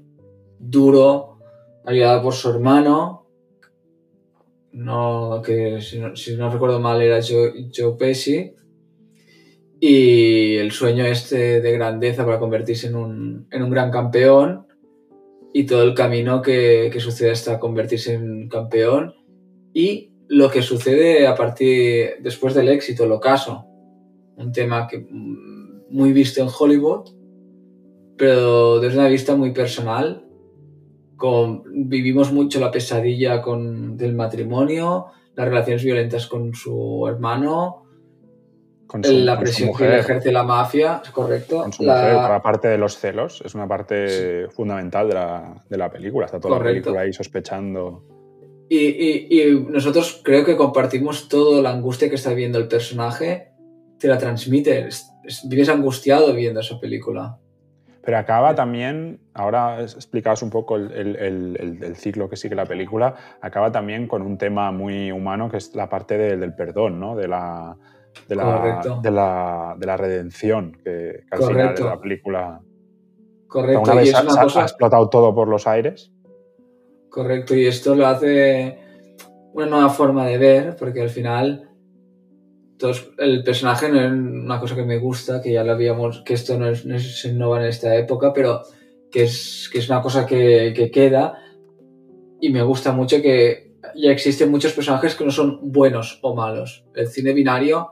[0.58, 1.40] duro,
[1.86, 3.28] ayudado por su hermano,
[4.72, 8.54] no, que si no, si no recuerdo mal era Joe, Joe Pesci,
[9.80, 14.68] y el sueño este de grandeza para convertirse en un, en un gran campeón.
[15.52, 19.16] Y todo el camino que, que sucede hasta convertirse en campeón.
[19.74, 23.66] Y lo que sucede a partir después del éxito, el ocaso.
[24.38, 27.10] Un tema que mm, muy visto en Hollywood,
[28.18, 30.26] pero desde una vista muy personal.
[31.18, 37.84] Con, vivimos mucho la pesadilla con, del matrimonio, las relaciones violentas con su hermano,
[38.88, 39.90] Con su, la con presión que mujer.
[39.90, 41.62] le ejerce la mafia, ¿es correcto?
[41.62, 45.66] Con su La- mujer, la parte de los celos, es una parte fundamental de la,
[45.70, 46.26] de la película.
[46.26, 46.78] Está toda Correcto.
[46.78, 48.04] la película ahí sospechando.
[48.70, 53.52] Y, y- y nosotros creo que compartimos toda la angustia que está viviendo el personaje,
[53.98, 57.38] te la transmite, es- es- vives angustiado viendo esa película.
[58.04, 62.56] Pero acaba también, ahora explicabas un poco el, el- el- el- el ciclo que sigue
[62.56, 66.54] la película, acaba también con un tema muy humano que es la parte de- del
[66.56, 67.16] perdón, ¿no?
[67.16, 67.76] De la,
[68.28, 69.00] de la, Correcto.
[69.02, 72.62] de la, de la redención, que, que al final de la película...
[73.48, 74.60] Correcto, Una y vez es ha, una ha- cosa...
[74.62, 76.12] ha explotado todo por los aires.
[77.10, 78.78] Correcto, y esto lo hace
[79.54, 81.70] una nueva forma de ver, porque al final
[82.78, 86.34] todos- el personaje no es una cosa que me gusta, que ya lo habíamos, que
[86.36, 88.62] esto no es, no es innova en esta época, pero
[89.12, 91.40] que es, que es una cosa que, que queda
[92.40, 96.86] y me gusta mucho que ya existen muchos personajes que no son buenos o malos.
[96.96, 97.90] El cine binario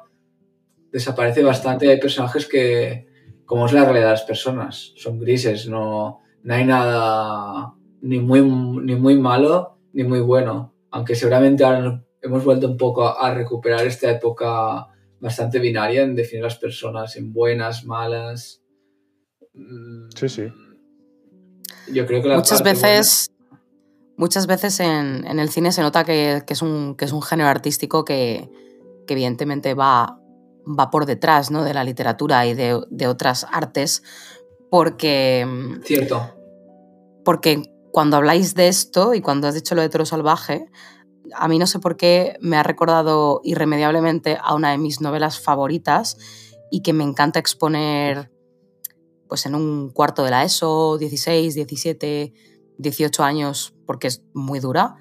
[0.91, 3.07] desaparece bastante, hay personajes que,
[3.45, 7.73] como es la realidad de las personas, son grises, no, no hay nada
[8.07, 10.73] ni muy, ni muy malo ni muy bueno.
[10.91, 14.87] Aunque seguramente ahora hemos vuelto un poco a, a recuperar esta época
[15.19, 18.61] bastante binaria en definir las personas en buenas, malas.
[19.53, 20.43] Mm, Sí, sí.
[21.91, 23.31] Yo creo que la muchas veces,
[24.17, 27.21] muchas veces en, en el cine se nota que, que es, un, que es un
[27.21, 28.49] género artístico que,
[29.07, 30.19] que evidentemente va,
[30.67, 31.63] va por detrás ¿no?
[31.63, 34.03] de la literatura y de, de otras artes,
[34.69, 36.21] porque, buena- Cierto.
[37.23, 40.69] porque cuando habláis de esto y cuando has dicho lo de Toro Salvaje,
[41.33, 45.39] a mí no sé por qué me ha recordado irremediablemente a una de mis novelas
[45.39, 46.17] favoritas
[46.71, 48.31] y que me encanta exponer
[49.27, 52.33] pues en un cuarto de la ESO, 16, 17,
[52.77, 54.95] 18 años, porque es muy dura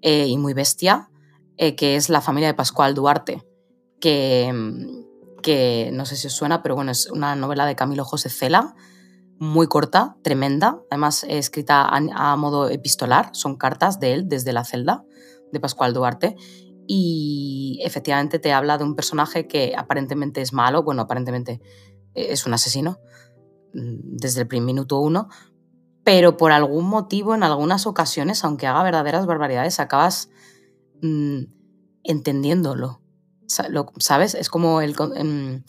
[0.00, 1.10] eh, y muy bestia,
[1.56, 3.46] eh, que es La familia de Pascual Duarte,
[4.00, 4.52] que,
[5.42, 8.74] que no sé si os suena, pero bueno, es una novela de Camilo José Cela,
[9.42, 15.04] muy corta, tremenda, además escrita a, modo epistolar, son cartas de él desde la celda
[15.50, 16.36] de Pascual Duarte.
[16.86, 21.60] Y efectivamente te habla de un personaje que aparentemente es malo, bueno, aparentemente
[22.14, 23.00] eh, es un asesino
[23.74, 25.28] mm, desde el primer minuto uno,
[26.04, 30.30] pero por algún motivo, en algunas ocasiones, aunque haga verdaderas barbaridades, acabas
[31.02, 31.40] mm,
[32.04, 33.00] entendiéndolo.
[33.48, 34.36] Sa- lo- ¿Sabes?
[34.36, 34.94] Es como el.
[35.16, 35.64] em,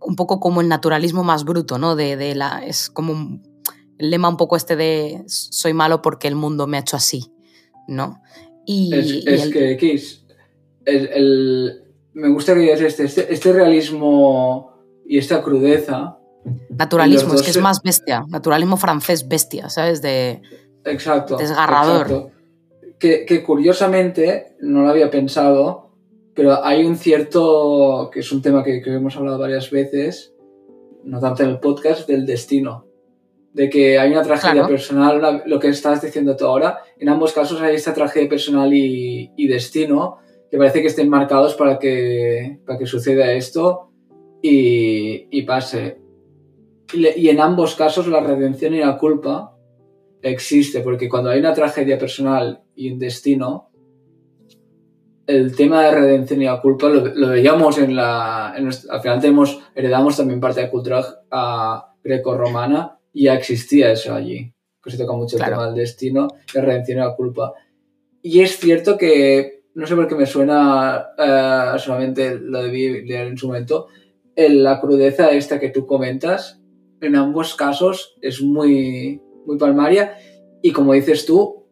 [0.00, 1.96] un poco como el naturalismo más bruto, ¿no?
[1.96, 3.42] De, de la, es como un-
[3.98, 7.32] el lema un poco este de soy malo porque el mundo me ha hecho así,
[7.88, 8.22] ¿no?
[8.64, 10.24] Y, Es, y es el- que, Kiss,
[10.84, 11.82] el, el-
[12.14, 14.72] me gusta que digas este, este, este realismo
[15.06, 16.18] y esta crudeza.
[16.70, 20.00] naturalismo, es que es más bestia, naturalismo francés bestia, ¿sabes?
[20.02, 20.40] De,
[20.84, 21.36] Exacto.
[21.36, 22.02] Desgarrador.
[22.06, 22.30] exacto.
[22.98, 25.87] Que, que curiosamente, no lo había pensado,
[26.38, 30.32] pero hay un cierto, que es un tema que, que hemos hablado varias veces,
[31.02, 32.86] no tanto en el podcast, del destino.
[33.52, 34.68] De que hay una tragedia Claro.
[34.68, 38.72] personal, una- lo que estabas diciendo tú ahora, en ambos casos hay esta tragedia personal
[38.72, 43.90] y, y destino, que parece que estén marcados para que, para que suceda esto
[44.40, 45.98] y, y pase.
[46.94, 49.56] Y, le- y en ambos casos la redención y la culpa
[50.22, 53.67] existe, porque cuando hay una tragedia personal y un destino,
[55.28, 58.54] el tema de redención y la culpa lo, lo veíamos en la...
[58.56, 63.92] en nuestra- al final tenemos, heredamos también parte de cultura ah, greco-romana y ya existía
[63.92, 64.52] eso allí.
[64.82, 65.56] Que se toca mucho el Claro.
[65.56, 67.52] tema del destino, la redención y la culpa.
[68.22, 73.26] Y es cierto que, no sé por qué me suena eh, solamente lo debí leer
[73.26, 73.88] en su momento,
[74.34, 76.62] el- la crudeza esta que tú comentas,
[77.02, 80.16] en ambos casos es muy, muy palmaria
[80.62, 81.66] y como dices tú,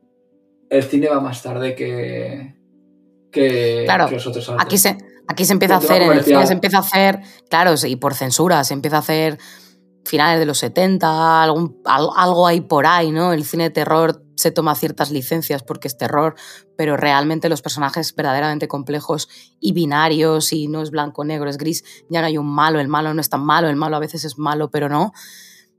[0.69, 2.56] el cine va más tarde que,
[3.41, 4.65] que, Claro, que los otros artes.
[4.65, 7.21] Aquí se, aquí se empieza a hacer, en el cine se empieza a hacer,
[7.51, 9.39] claro, y por censura, se empieza a hacer
[10.05, 13.33] finales de los 70, algún, al- algo ahí por ahí, ¿no?
[13.33, 16.35] El cine de terror se toma ciertas licencias porque es terror,
[16.77, 19.29] pero realmente los personajes verdaderamente complejos
[19.61, 23.15] y binarios, y no es blanco-negro, es gris, ya no hay un malo, el malo
[23.15, 25.13] no es tan malo, el malo a veces es malo, pero no.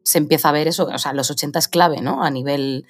[0.03, 2.23] Se empieza a ver eso, o sea, los 80 es clave, ¿no?
[2.23, 2.85] A nivel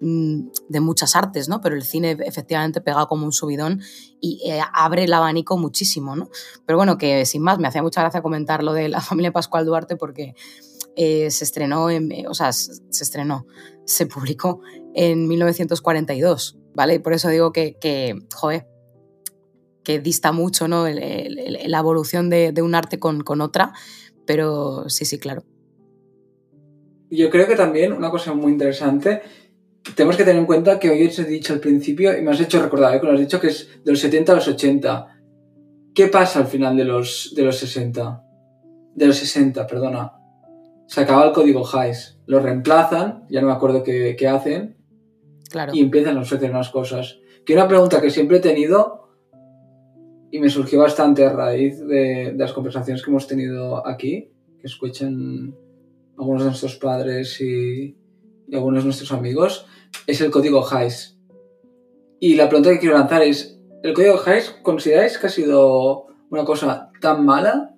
[0.00, 1.60] de muchas artes, ¿no?
[1.60, 3.80] Pero el cine efectivamente pega como un subidón
[4.20, 6.28] y eh, abre el abanico muchísimo, ¿no?
[6.66, 9.64] Pero bueno, que sin más, me hacía mucha gracia comentar lo de la familia Pascual
[9.64, 10.34] Duarte porque
[10.96, 13.46] eh, se estrenó, en, eh, o sea, se estrenó,
[13.84, 14.60] se publicó
[14.94, 16.94] en 1942, ¿vale?
[16.94, 18.66] Y por eso digo que, que joder,
[19.82, 20.86] que dista mucho, ¿no?
[20.88, 23.72] La evolución de, de un arte con, con otra,
[24.26, 25.44] pero sí, sí, claro.
[27.08, 29.22] Yo creo que también una cosa muy interesante,
[29.94, 32.40] tenemos que tener en cuenta que hoy os he dicho al principio, y me has
[32.40, 33.00] hecho recordar, ¿eh?
[33.00, 35.06] que has dicho que es de los 70 a los 80.
[35.94, 38.22] ¿Qué pasa al final de los, de los 60?
[38.94, 40.12] De los 60, perdona.
[40.86, 42.20] Se acaba el código HIGHS.
[42.26, 44.76] Lo reemplazan, ya no me acuerdo qué, qué hacen,
[45.50, 45.72] Claro.
[45.74, 47.18] y empiezan a ofrecer unas cosas.
[47.44, 49.08] Que una pregunta que siempre he tenido
[50.30, 54.66] y me surgió bastante a raíz de, de las conversaciones que hemos tenido aquí, que
[54.66, 55.54] escuchan
[56.18, 57.96] algunos de nuestros padres y,
[58.48, 59.66] y algunos de nuestros amigos,
[60.06, 61.18] es el código HIGHS.
[62.20, 66.44] Y la pregunta que quiero lanzar es, ¿el código HIGHS consideráis que ha sido una
[66.44, 67.74] cosa tan mala?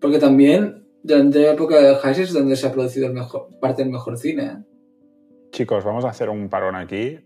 [0.00, 3.82] Porque también durante la época de HIGHS es donde se ha producido el mejor, parte
[3.82, 4.64] del mejor cine.
[5.52, 7.18] Chicos, vamos a hacer un parón aquí.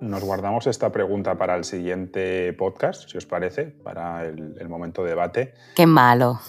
[0.00, 5.02] Nos guardamos esta pregunta para el siguiente podcast, si os parece, para el, el momento
[5.04, 5.54] de debate.
[5.76, 6.40] Qué malo.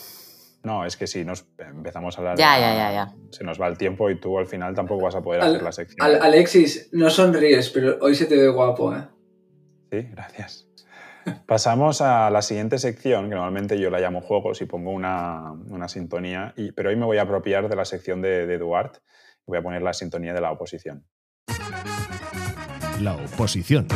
[0.64, 3.14] No, es que si nos empezamos a hablar, Ya, ya, ya, ya.
[3.32, 5.64] se nos va el tiempo y tú al final tampoco vas a poder Al- hacer
[5.64, 6.06] la sección.
[6.08, 9.06] Al- Alexis, no sonríes, pero hoy se te ve guapo, ¿eh?
[9.92, 10.70] Sí, gracias.
[11.46, 15.88] Pasamos a la siguiente sección, que normalmente yo la llamo juegos y pongo una, una
[15.90, 18.92] sintonía, y, pero hoy me voy a apropiar de la sección de, de Eduard.
[19.46, 21.06] Voy a poner la sintonía de la oposición.
[23.02, 23.88] La oposición.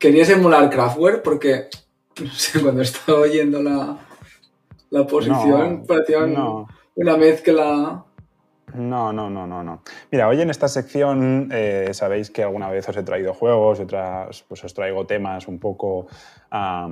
[0.00, 1.68] Querías emular Kraftwerk porque,
[2.24, 3.98] no sé, cuando estaba oyendo la,
[4.88, 8.02] la posición No, parecía No, una mezcla...
[8.74, 9.82] no, no, no, no, no.
[10.10, 14.42] Mira, hoy en esta sección eh, sabéis que alguna vez os he traído juegos otras
[14.48, 16.06] pues os traigo temas un poco
[16.50, 16.88] a,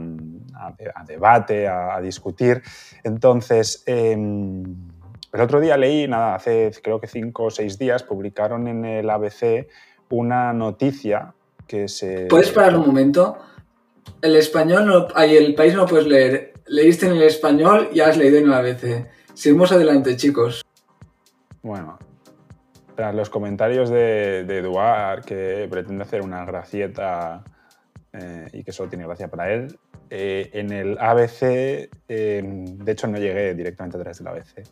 [0.95, 2.63] a debate, a, a discutir.
[3.05, 4.65] Entonces, em,
[5.33, 9.09] el otro día leí, nada, hace creo que cinco o seis días, publicaron en el
[9.09, 9.67] ABC
[10.11, 11.33] una noticia
[11.69, 12.27] que se...
[12.27, 13.39] ¿Puedes parar un momento?
[14.21, 16.55] El español, no, ay, el país no puedes leer.
[16.67, 19.07] Leíste en el español y has leído en el ABC.
[19.35, 20.65] Seguimos adelante, chicos.
[21.63, 21.99] Bueno,
[22.97, 27.45] tras los comentarios de, de Eduard, que pretende hacer una gracieta
[28.13, 29.79] eh, y que solo tiene gracia para él,
[30.11, 34.67] eh, en el ABC, eh, de hecho no llegué directamente a través del ABC,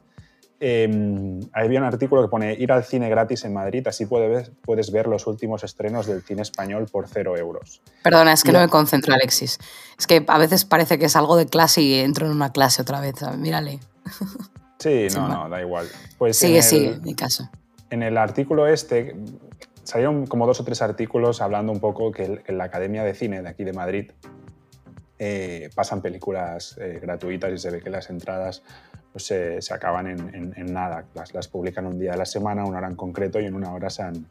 [0.61, 4.53] eh, había un artículo que pone ir al cine gratis en Madrid, así puedes ver,
[4.63, 7.83] puedes ver los últimos estrenos del cine español por cero euros.
[8.03, 9.59] Perdona, es que no me concentro, Alexis.
[9.99, 12.83] Es que a veces parece que es algo de clase y entro en una clase
[12.83, 13.17] otra vez.
[13.39, 13.81] Mírale.
[14.79, 15.89] Sí, no, no, da igual.
[16.19, 17.49] Pues Sigue, sigue, mi caso.
[17.89, 19.17] En el artículo este
[19.85, 23.03] salieron como dos o tres artículos hablando un poco que el- que en la Academia
[23.03, 24.11] de Cine de aquí de Madrid
[25.19, 28.63] eh, pasan películas eh, gratuitas y se ve que las entradas
[29.17, 29.25] pues,
[29.65, 31.07] se, acaban en, nada.
[31.15, 33.73] Las, las publican un día de la semana, una hora en concreto, y en una
[33.73, 34.27] hora se han,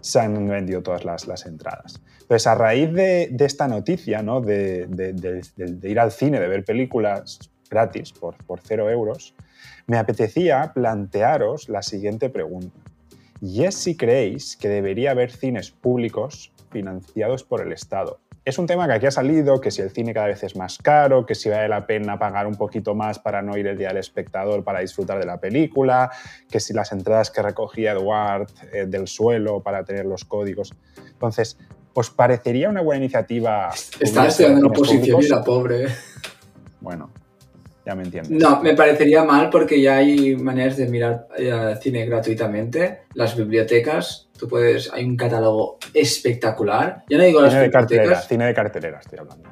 [0.00, 2.00] se han vendido todas las, entradas.
[2.22, 4.40] Entonces, a raíz de, esta noticia, ¿no?
[4.40, 9.34] de- de- de ir al cine, de ver películas gratis por, por cero euros,
[9.86, 12.78] me apetecía plantearos la siguiente pregunta.
[13.42, 18.20] Y es si creéis que debería haber cines públicos financiados por el Estado.
[18.44, 20.76] Es un tema que aquí ha salido, que si el cine cada vez es más
[20.76, 23.88] caro, que si vale la pena pagar un poquito más para no ir el día
[23.88, 26.10] del espectador para disfrutar de la película,
[26.50, 30.74] que si las entradas que recogía Eduard eh, del suelo para tener los códigos.
[31.10, 31.56] Entonces,
[31.94, 33.70] ¿os parecería una buena iniciativa?
[33.96, 35.86] Hubiese estudiando oposición y la pobre.
[36.82, 37.10] Bueno,
[37.86, 38.30] ya me entiendes.
[38.32, 43.00] No, me parecería mal porque ya hay maneras de mirar eh, cine gratuitamente.
[43.14, 47.04] Las bibliotecas, tú puedes, hay un catálogo espectacular.
[47.08, 48.28] Ya no digo las Cine de cartelera, bibliotecas.
[48.28, 49.48] cine de cartelera estoy hablando.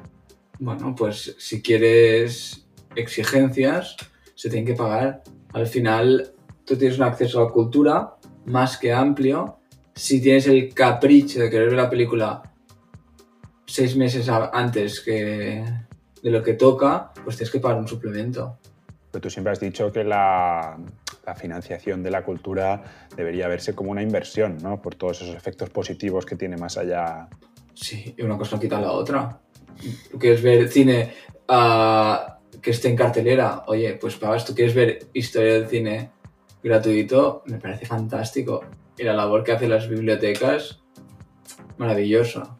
[0.59, 2.65] Bueno, pues si quieres
[2.95, 3.95] exigencias,
[4.35, 5.23] se tienen que pagar.
[5.53, 6.33] Al final,
[6.65, 8.15] tú tienes un acceso a la cultura
[8.45, 9.59] más que amplio.
[9.93, 12.41] Si tienes el capricho de querer ver la película
[13.65, 15.63] seis meses antes que
[16.23, 18.57] de lo que toca, pues tienes que pagar un suplemento.
[19.11, 20.77] Pero tú siempre has dicho que la,
[21.25, 22.83] la financiación de la cultura
[23.15, 24.81] debería verse como una inversión, ¿no?
[24.81, 27.27] Por todos esos efectos positivos que tiene más allá.
[27.73, 29.39] Sí, y una cosa quita la otra.
[30.11, 31.13] Tú quieres ver cine
[31.47, 36.11] ah, que esté en cartelera, oye, pues pagas, tú quieres ver historia del cine
[36.63, 38.61] gratuito, me parece fantástico.
[38.97, 40.81] Y la labor que hacen las bibliotecas,
[41.77, 42.57] maravillosa.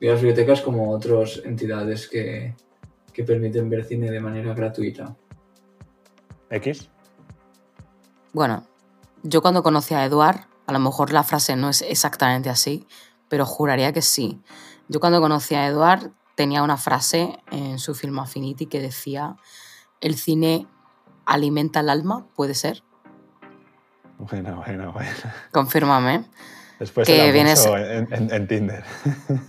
[0.00, 2.54] Y las bibliotecas como otras entidades que,
[3.12, 5.16] que permiten ver cine de manera gratuita.
[6.50, 6.88] ¿X?
[8.32, 8.64] Bueno,
[9.22, 12.86] yo cuando conocí a Eduard, a lo mejor la frase no es exactamente así,
[13.28, 14.40] pero juraría que sí.
[14.88, 19.36] Yo cuando conocí a Eduard tenía una frase en su film Affinity que decía,
[20.00, 20.66] el cine
[21.26, 22.82] alimenta el alma, puede ser.
[24.18, 25.10] Bueno, bueno, bueno.
[25.52, 26.24] Confírmame.
[26.78, 28.84] Después Que el vienes- almuerzo en, en- en Tinder.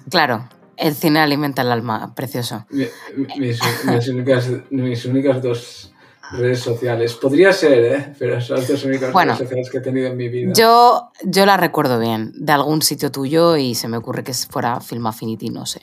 [0.09, 0.47] Claro,
[0.82, 2.66] el cine alimenta el alma, precioso.
[2.70, 5.94] Mi- mi- Mis, mis únicas, mis únicas dos
[6.32, 7.14] redes sociales.
[7.14, 8.14] Podría ser, ¿eh?
[8.18, 9.34] Pero son las dos únicas Bueno.
[9.34, 10.54] redes sociales que he tenido en mi vida.
[10.54, 14.80] Yo, yo la recuerdo bien, de algún sitio tuyo y se me ocurre que fuera
[14.82, 15.82] Film Affinity, no sé.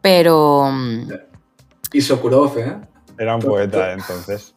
[0.00, 1.10] Pero mm,
[1.92, 2.76] Y Sokurov, ¿eh?
[3.18, 4.54] Era un poeta to- entonces.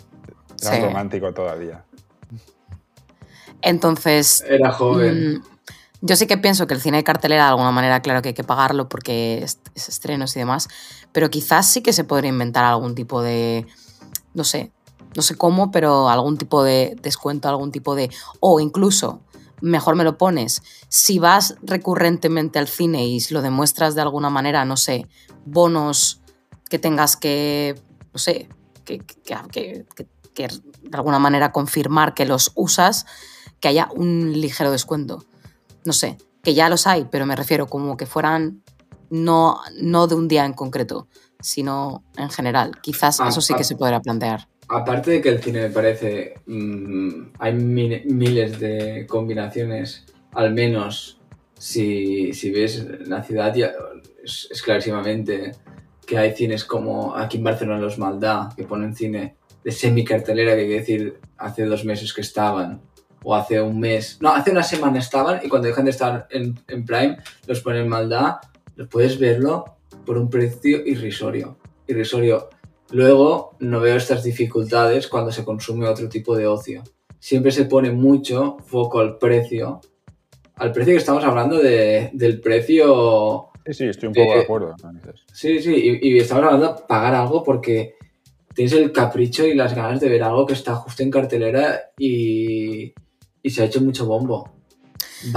[0.62, 0.82] Era Sí.
[0.82, 1.84] romántico todavía.
[3.62, 5.34] entonces Era joven.
[5.36, 5.44] Mm,
[6.04, 8.34] Yo sí que pienso que el cine de cartelera, de alguna manera, claro que hay
[8.34, 10.68] que pagarlo porque es, es estrenos y demás,
[11.12, 13.68] pero quizás sí que se podría inventar algún tipo de,
[14.34, 14.72] no sé,
[15.16, 19.22] no sé cómo, pero algún tipo de descuento, algún tipo de, o incluso,
[19.62, 24.66] mejor me lo pones, si vas recurrentemente al cine y lo demuestras de alguna manera,
[24.66, 25.08] no sé,
[25.46, 26.22] bonos
[26.68, 27.80] que tengas que,
[28.12, 28.50] no sé,
[28.86, 33.06] que- que- que- que de alguna manera confirmar que los usas,
[33.60, 35.26] que haya un ligero descuento
[35.86, 38.64] no sé, que ya los hay, pero me refiero como que fueran
[39.10, 41.08] no, no de un día en concreto,
[41.40, 42.80] sino en general.
[42.82, 43.58] Quizás Ah, eso sí ah.
[43.58, 44.48] que se podrá plantear.
[44.70, 46.36] Aparte de que el cine me parece.
[46.46, 51.20] mm, hay mi- miles de combinaciones, al menos
[51.58, 53.72] si, si ves la ciudad, ya
[54.24, 55.52] es, es clarísimamente
[56.08, 60.66] que hay cines como aquí en Barcelona, los Maldá, que ponen cine de semi-cartelera, que
[60.66, 62.82] quiere decir hace dos meses que estaban,
[63.24, 64.18] o hace un mes.
[64.22, 67.18] No, hace una semana estaban y cuando dejan de estar en, en Prime,
[67.48, 68.42] los ponen en Maldá,
[68.76, 71.58] los puedes verlo por un precio irrisorio.
[71.88, 72.50] Irrisorio.
[72.92, 76.84] Luego no veo estas dificultades cuando se consume otro tipo de ocio.
[77.20, 79.82] Siempre se pone mucho foco al precio.
[80.56, 83.48] Al precio que estamos hablando de, del precio...
[83.66, 84.76] Sí, sí, estoy un poco de Eh, acuerdo.
[85.32, 87.96] Sí, sí, y, y estamos hablando de pagar algo porque
[88.54, 92.94] tienes el capricho y las ganas de ver algo que está justo en cartelera y,
[93.44, 94.50] y se ha hecho mucho bombo.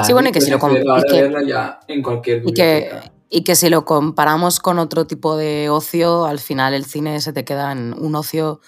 [0.04, 1.52] Sí, bueno, y que si lo com- acceder y
[1.92, 3.12] Y que, biblioteca.
[3.28, 7.32] y que si lo comparamos con otro tipo de ocio, al final el cine se
[7.32, 8.60] te queda en un ocio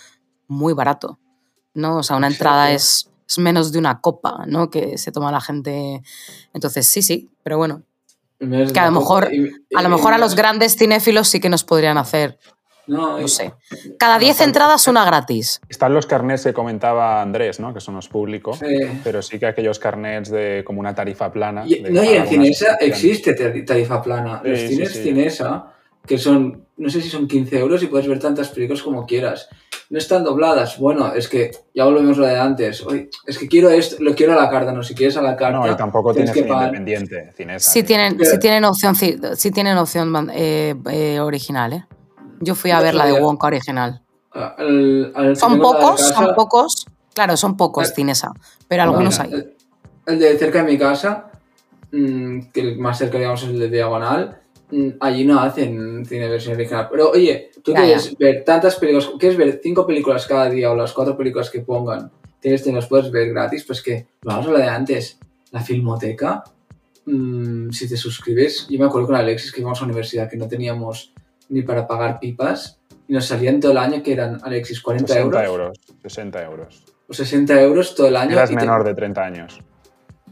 [0.49, 1.18] muy barato.
[1.74, 1.99] ¿no?
[1.99, 4.70] O sea, una entrada es, es menos de una copa ¿no?
[4.70, 6.03] que se toma la gente.
[6.55, 7.82] Entonces, sí, sí, pero bueno.
[8.39, 9.30] Que a lo mejor-
[9.76, 12.39] A lo mejor a los grandes cinéfilos sí que nos podrían hacer,
[12.87, 13.53] No, sé.
[13.99, 15.61] Cada 10 entradas, una gratis.
[15.68, 17.74] Están los carnets que comentaba Andrés, ¿no?
[17.74, 21.64] que son los públicos, eh, pero sí que aquellos carnets de como una tarifa plana.
[21.66, 24.41] Y, no, y en Cinesa existe tari- tarifa plana.
[24.45, 25.03] Los Sí, cines sí, sí.
[25.03, 25.72] Cinesa,
[26.07, 29.49] que son, no sé si son 15 euros y puedes ver tantas películas como quieras.
[29.91, 30.78] No están dobladas.
[30.78, 32.82] Bueno, es que ya volvemos a lo de antes.
[32.84, 35.37] Oye, es que quiero esto, lo quiero a la carta, no, si quieres a la
[35.37, 35.59] carta.
[35.59, 36.74] No, y tampoco tienes tienes que cine pagar.
[36.74, 37.70] independiente, Cinesa.
[37.70, 41.84] Sí tienen, sí tienen opción, ci- sí tienen opción eh, eh, original, ¿eh?
[42.41, 43.20] Yo fui a ver la de.
[43.20, 44.03] Wonka original.
[44.32, 46.87] Al- al que Son pocos, casa- son pocos.
[47.14, 48.32] Claro, son pocos Cinesa,
[48.68, 49.32] pero algunos Mira, hay.
[49.34, 49.57] El,
[50.07, 51.30] el de cerca de mi casa,
[51.93, 54.39] mm, que el más cerca, digamos, es el de Diagonal,
[54.70, 56.89] mm, allí no hacen cine versión original.
[56.91, 60.76] Pero oye, tú Ya, quieres ver tantas películas, quieres ver cinco películas cada día o
[60.76, 62.11] las cuatro películas que pongan,
[62.41, 65.18] tienes, te las puedes ver gratis, pues que, vamos a lo de antes,
[65.53, 66.45] la filmoteca,
[67.07, 70.37] mm, si te suscribes, yo me acuerdo con Alexis que íbamos a la universidad que
[70.37, 71.12] no teníamos
[71.49, 75.44] ni para pagar pipas y nos salían todo el año que eran, Alexis, 40 60
[75.44, 75.78] euros, euros.
[76.03, 76.84] 60 euros.
[77.09, 78.32] o 60 euros todo el año.
[78.32, 79.59] Eras te- menor de 30 años.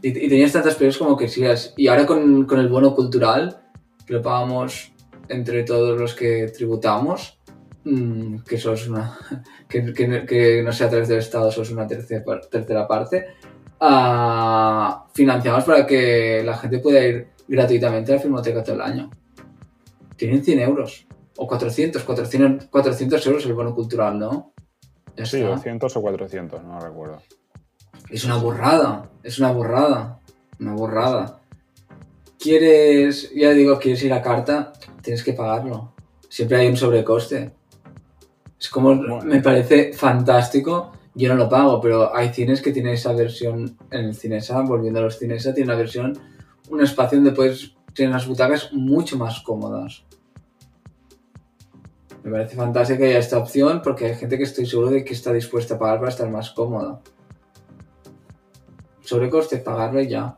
[0.01, 1.73] y, y tenías tantas películas como quisieras.
[1.77, 3.61] Y ahora con, con el bono cultural,
[4.05, 4.91] que lo pagamos
[5.29, 7.39] entre todos los que tributamos,
[7.85, 9.17] mm, que eso es una.
[9.69, 13.25] que, que- que no sea a través del Estado, eso es una tercera, tercera parte.
[13.79, 19.09] ah, financiamos para que la gente pueda ir gratuitamente a la filmoteca todo el año.
[20.17, 21.05] Tienen 100 euros.
[21.37, 24.53] O 400, 400, 400 euros el bono cultural, ¿no?
[25.17, 25.49] Ya Sí, está.
[25.51, 27.21] 200 o 400, no recuerdo.
[28.09, 30.19] Es una burrada, es una burrada,
[30.59, 31.39] una burrada.
[32.39, 35.93] Quieres, ya digo, quieres ir a carta, tienes que pagarlo.
[36.29, 37.51] Siempre hay un sobrecoste.
[38.59, 39.19] Es como, Bueno.
[39.23, 40.91] me parece fantástico.
[41.15, 44.99] Yo no lo pago, pero hay cines que tienen esa versión en el Cinesa, volviendo
[44.99, 46.17] a los Cinesa, tiene una versión,
[46.69, 50.03] un espacio donde puedes, tienen las butacas mucho más cómodas.
[52.23, 55.13] Me parece fantástico que haya esta opción porque hay gente que estoy seguro de que
[55.13, 57.01] está dispuesta a pagar para estar más cómoda
[59.05, 60.37] sobrecoste, pagarlo ya.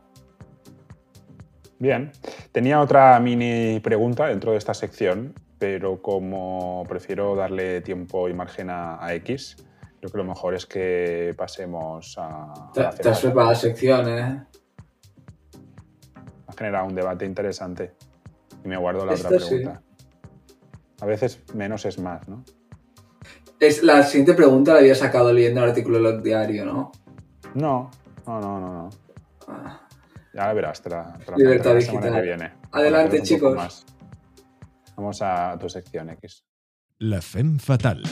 [1.78, 2.12] Bien.
[2.52, 8.70] Tenía otra mini pregunta dentro de esta sección, pero como prefiero darle tiempo y margen
[8.70, 9.56] a, a X,
[10.00, 12.70] creo que lo mejor es que pasemos a.
[12.74, 14.44] Te, te has preparado la sección, ¿eh?
[16.58, 17.92] Generado un debate interesante.
[18.64, 19.46] Y me guardo la Esto otra sí.
[19.56, 19.82] pregunta.
[21.00, 22.42] A veces menos es más, ¿no?
[23.60, 26.92] Es, la siguiente pregunta la había sacado leyendo el artículo del diario, ¿no?
[27.54, 27.90] No,
[28.26, 28.72] no, no, no.
[28.72, 28.90] no.
[29.46, 29.80] Ah.
[30.34, 32.14] Ya la verás, te la, te la Libertad la digital.
[32.14, 32.52] que viene.
[32.72, 33.84] Adelante, chicos.
[34.96, 36.44] Vamos a tu sección X.
[36.98, 38.02] La femme fatal.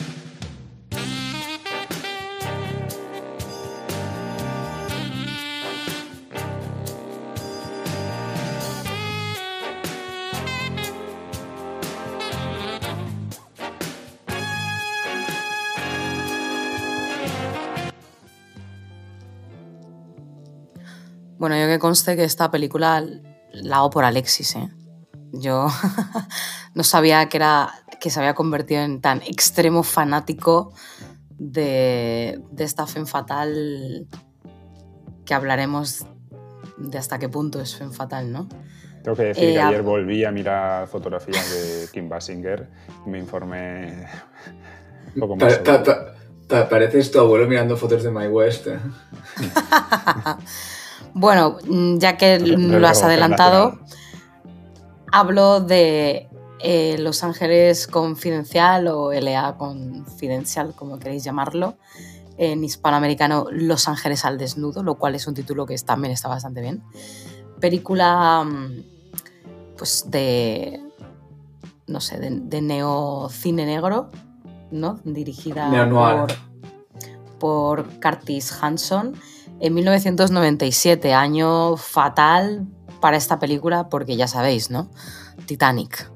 [21.46, 23.04] Bueno, yo que conste que esta película
[23.52, 24.68] la hago por Alexis, ¿eh?
[25.30, 25.68] Yo
[26.74, 30.72] no sabía que, era, que se había convertido en tan extremo fanático
[31.38, 34.08] de, de esta Femme Fatal
[35.24, 36.04] que hablaremos
[36.78, 38.48] de hasta qué punto es Femme Fatal, ¿no?
[39.04, 42.68] Tengo que decir Eh, que a- ayer volví a mirar fotografías de Kim Basinger
[43.06, 44.04] y me informé
[45.14, 45.58] un poco más.
[45.58, 46.14] Pa- pa- sobre- pa-
[46.48, 48.66] pa- pareces tu abuelo mirando fotos de My West.
[51.14, 53.90] Bueno, mm, ya que lo has adelantado, nacional.
[55.12, 56.28] hablo de
[56.60, 61.76] eh, Los Ángeles Confidencial o LA Confidencial, como queréis llamarlo.
[62.38, 66.60] En hispanoamericano, Los Ángeles al Desnudo, lo cual es un título que también está bastante
[66.60, 66.82] bien.
[67.60, 68.96] Película mm,
[69.78, 70.82] pues de,
[71.86, 74.10] no sé, de, de neocine negro,
[74.70, 75.00] ¿no?
[75.04, 75.70] Dirigida
[77.38, 79.14] por Curtis Hanson
[79.60, 82.66] en 1997, año fatal
[83.00, 84.90] para esta película porque ya sabéis, ¿no?
[85.46, 86.10] Titanic.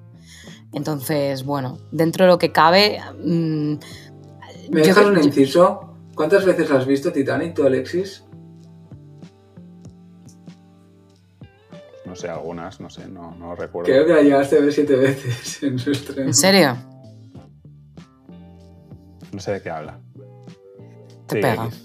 [0.72, 3.00] Entonces, bueno, dentro de lo que cabe...
[3.22, 3.74] mm,
[4.70, 5.94] ¿Me dejas un inciso?
[6.14, 8.24] ¿Cuántas veces has visto Titanic tú, Alexis?
[12.04, 13.86] No sé, algunas, no sé, no, no recuerdo.
[13.86, 16.26] Creo que la llegaste a ver siete veces en su estreno.
[16.28, 16.76] ¿En serio?
[19.32, 20.00] No sé de qué habla.
[21.26, 21.66] Te Sí, pega.
[21.66, 21.82] X.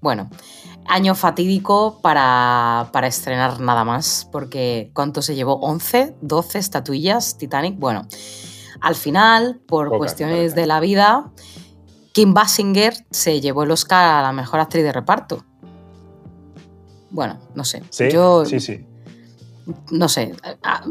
[0.00, 0.30] Bueno,
[0.86, 5.60] año fatídico para, para estrenar nada más, porque ¿cuánto se llevó?
[5.60, 6.14] ¿11?
[6.20, 7.78] ¿12 estatuillas Titanic?
[7.78, 8.06] Bueno,
[8.80, 11.30] al final, por cuestiones de la vida,
[12.12, 15.44] Kim Basinger se llevó el Oscar a la mejor actriz de reparto.
[17.10, 17.82] Bueno, no sé.
[17.90, 18.84] Sí, Yo, sí, sí.
[19.90, 20.34] no sé,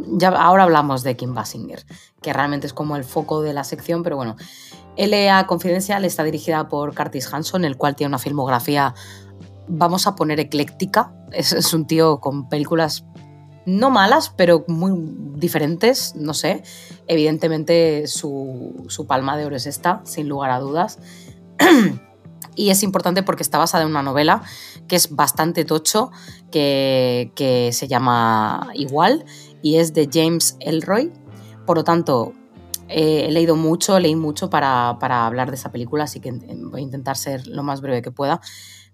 [0.07, 1.85] ya ahora hablamos de Kim Basinger,
[2.21, 4.35] que realmente es como el foco de la sección, pero bueno.
[4.95, 8.93] LA Confidencial está dirigida por Curtis Hanson, el cual tiene una filmografía,
[9.67, 11.13] vamos a poner ecléctica.
[11.31, 13.05] Es, un tío con películas
[13.65, 14.91] no malas, pero muy
[15.35, 16.63] diferentes, no sé.
[17.07, 20.99] Evidentemente su, su palma de oro es esta, sin lugar a dudas.
[22.55, 24.43] y es importante porque está basada en una novela
[24.87, 26.11] que es bastante tocho,
[26.51, 29.25] que, que se llama igual
[29.61, 31.11] y es de James Elroy.
[31.65, 32.33] Por lo tanto,
[32.89, 36.81] eh, he leído mucho, leí mucho para, para hablar de esa película, así que voy
[36.81, 38.41] a intentar ser lo más breve que pueda.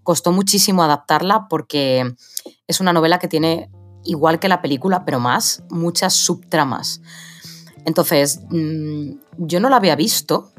[0.03, 2.15] Costó muchísimo adaptarla porque
[2.67, 3.69] es una novela que tiene,
[4.03, 7.01] igual que la película, pero más, muchas subtramas.
[7.85, 10.51] Entonces, mm, yo no la había visto,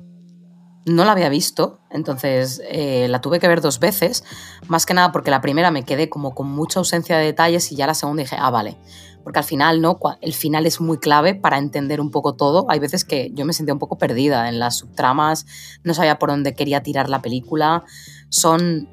[0.86, 4.24] no la había visto, entonces eh, la tuve que ver dos veces,
[4.68, 7.76] más que nada porque la primera me quedé como con mucha ausencia de detalles y
[7.76, 8.78] ya la segunda dije, ah, vale,
[9.22, 9.98] porque al final, ¿no?
[10.20, 12.66] El final es muy clave para entender un poco todo.
[12.70, 15.46] Hay veces que yo me sentía un poco perdida en las subtramas,
[15.84, 17.84] no sabía por dónde quería tirar la película.
[18.30, 18.88] Son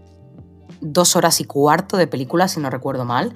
[0.82, 3.34] dos horas y cuarto de película, si no recuerdo mal.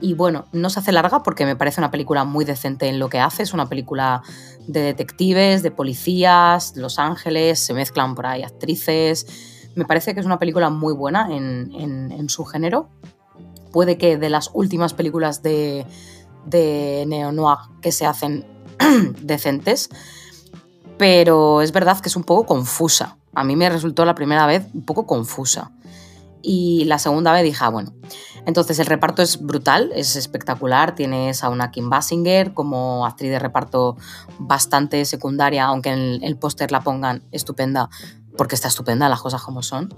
[0.00, 3.08] Y bueno, no se hace larga porque me parece una película muy decente en lo
[3.08, 3.42] que hace.
[3.42, 4.22] Es una película
[4.66, 9.26] de detectives, de policías, Los Ángeles, se mezclan por ahí actrices.
[9.74, 12.88] Me parece que es una película muy buena en, en- su género.
[13.72, 15.86] Puede que de las últimas películas de,
[16.46, 18.44] de neo-noir que se hacen
[19.22, 19.88] decentes,
[20.98, 23.18] pero es verdad que es un poco confusa.
[23.34, 25.70] A mí me resultó la primera vez un poco confusa.
[26.48, 27.92] Y la segunda vez dije, ah, bueno.
[28.46, 30.94] Entonces el reparto es brutal, es espectacular.
[30.94, 33.96] Tienes a una Kim Basinger como actriz de reparto
[34.38, 37.90] bastante secundaria, aunque en el, póster la pongan estupenda,
[38.36, 39.92] porque está estupenda, las cosas como son.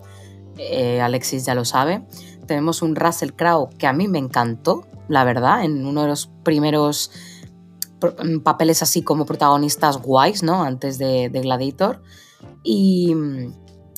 [0.56, 2.02] Eh, Alexis ya lo sabe.
[2.46, 6.30] Tenemos un Russell Crowe que a mí me encantó, la verdad, en uno de los
[6.44, 7.10] primeros
[8.42, 10.62] papeles así como protagonistas guays, ¿no?
[10.62, 12.00] Antes de, de Gladiator.
[12.64, 13.14] Y,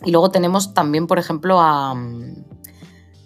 [0.04, 2.34] y luego tenemos también, por ejemplo, a, mm,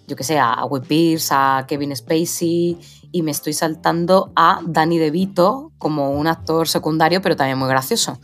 [0.07, 2.77] yo que sé, a Will Pierce, a Kevin Spacey,
[3.11, 8.19] y me estoy saltando a Danny DeVito como un actor secundario, pero también muy gracioso.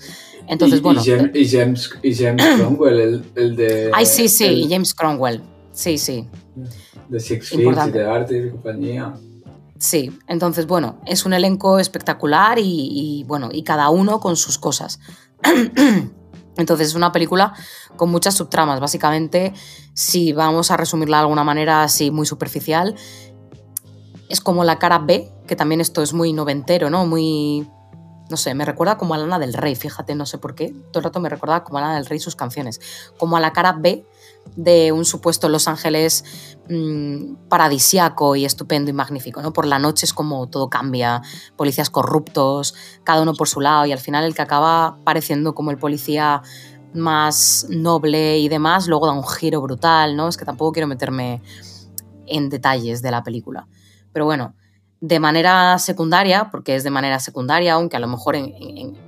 [0.47, 1.01] Entonces, y, bueno.
[1.01, 3.91] y James, y James, y James Cromwell, el, el de.
[3.93, 5.41] Ay, sí, sí, el- James Cromwell.
[5.71, 6.27] Sí, sí.
[7.07, 9.13] De Six Feet y de Arte y compañía.
[9.79, 14.57] Sí, entonces bueno, es un elenco espectacular y, y, bueno, y cada uno con sus
[14.57, 14.99] cosas.
[16.57, 17.53] Entonces es una película
[17.95, 18.79] con muchas subtramas.
[18.79, 19.53] Básicamente,
[19.93, 22.95] si vamos a resumirla de alguna manera así muy superficial,
[24.29, 27.05] es como la cara B, que también esto es muy noventero, ¿no?
[27.05, 27.69] Muy...
[28.29, 30.73] No sé, me recuerda como a Lana del Rey, fíjate, no sé por qué.
[30.91, 32.79] Todo el rato me recuerda como a Lana del Rey sus canciones.
[33.17, 34.05] Como a la cara B
[34.55, 36.23] de un supuesto Los Ángeles
[36.69, 39.53] mmm, paradisiaco y estupendo y magnífico, ¿no?
[39.53, 41.21] Por la noche es como todo cambia,
[41.55, 45.71] policías corruptos, cada uno por su lado, y al final el que acaba pareciendo como
[45.71, 46.41] el policía
[46.93, 50.27] más noble y demás, luego da un giro brutal, ¿no?
[50.27, 51.41] Es que tampoco quiero meterme
[52.27, 53.67] en detalles de la película.
[54.11, 54.55] Pero bueno,
[55.01, 58.37] de manera secundaria, porque es de manera secundaria, aunque a lo mejor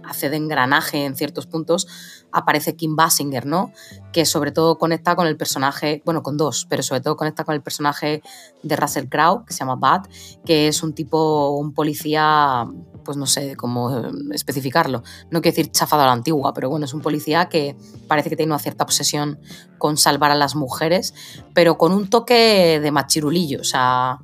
[0.03, 1.87] hace de engranaje en ciertos puntos,
[2.31, 3.71] aparece Kim Basinger, ¿no?
[4.11, 7.53] Que sobre todo conecta con el personaje, bueno, con dos, pero sobre todo conecta con
[7.53, 8.23] el personaje
[8.63, 10.09] de Russell Crowe, que se llama Bud,
[10.43, 12.65] que es un tipo, un policía,
[13.05, 13.95] pues no sé cómo
[14.31, 17.77] especificarlo, no quiero decir chafado a la antigua, pero bueno, es un policía que
[18.07, 19.39] parece que tiene una cierta obsesión
[19.77, 21.13] con salvar a las mujeres,
[21.53, 24.17] pero con un toque de machirulillo, o sea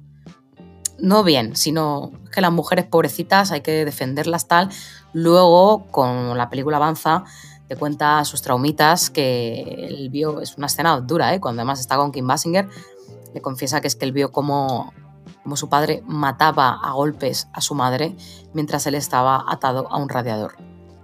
[1.01, 4.69] no bien, sino que las mujeres pobrecitas hay que defenderlas tal.
[5.13, 7.23] Luego, con la película avanza,
[7.67, 11.39] te cuenta sus traumitas, que él vio, es una escena dura, ¿eh?
[11.39, 12.67] cuando además está con Kim Basinger,
[13.33, 14.91] le confiesa que es que él vio como,
[15.43, 18.15] como su padre mataba a golpes a su madre
[18.53, 20.55] mientras él estaba atado a un radiador.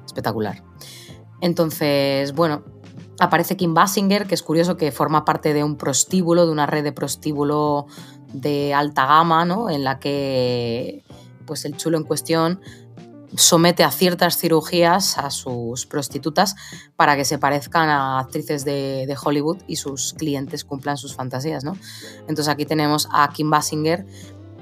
[0.05, 0.63] Espectacular.
[1.41, 2.63] Entonces, bueno,
[3.19, 6.83] aparece Kim Basinger, que es curioso que forma parte de un prostíbulo, de una red
[6.83, 7.87] de prostíbulo
[8.41, 9.69] de alta gama, ¿no?
[9.69, 11.03] En la que
[11.45, 12.59] pues el chulo en cuestión
[13.37, 16.55] somete a ciertas cirugías a sus prostitutas
[16.95, 21.77] para que se parezcan a actrices de, Hollywood y sus clientes cumplan sus fantasías, ¿no?
[22.21, 24.05] Entonces aquí tenemos a Kim Basinger,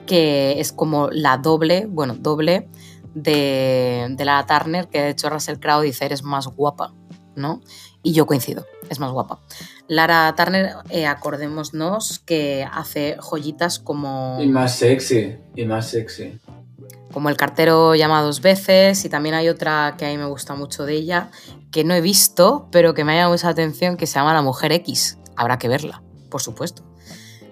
[0.06, 2.70] que es como la doble, bueno, doble
[3.14, 6.94] de, de Lara Turner, que de hecho Russell Crowe dice, eres más guapa,
[7.36, 7.62] ¿no?
[8.02, 9.40] Y yo coincido, es más guapa.
[9.88, 14.38] Lara Turner, eh, acordémonos que hace joyitas como...
[14.42, 16.40] Y más sexy, y más sexy.
[17.12, 20.56] Como el cartero llama dos veces y también hay otra que a mí me gusta
[20.56, 21.30] mucho de ella,
[21.72, 24.42] que no he visto, pero que me ha llamado mucha atención, que se llama La
[24.42, 25.20] Mujer X.
[25.36, 26.84] Habrá que verla, por supuesto.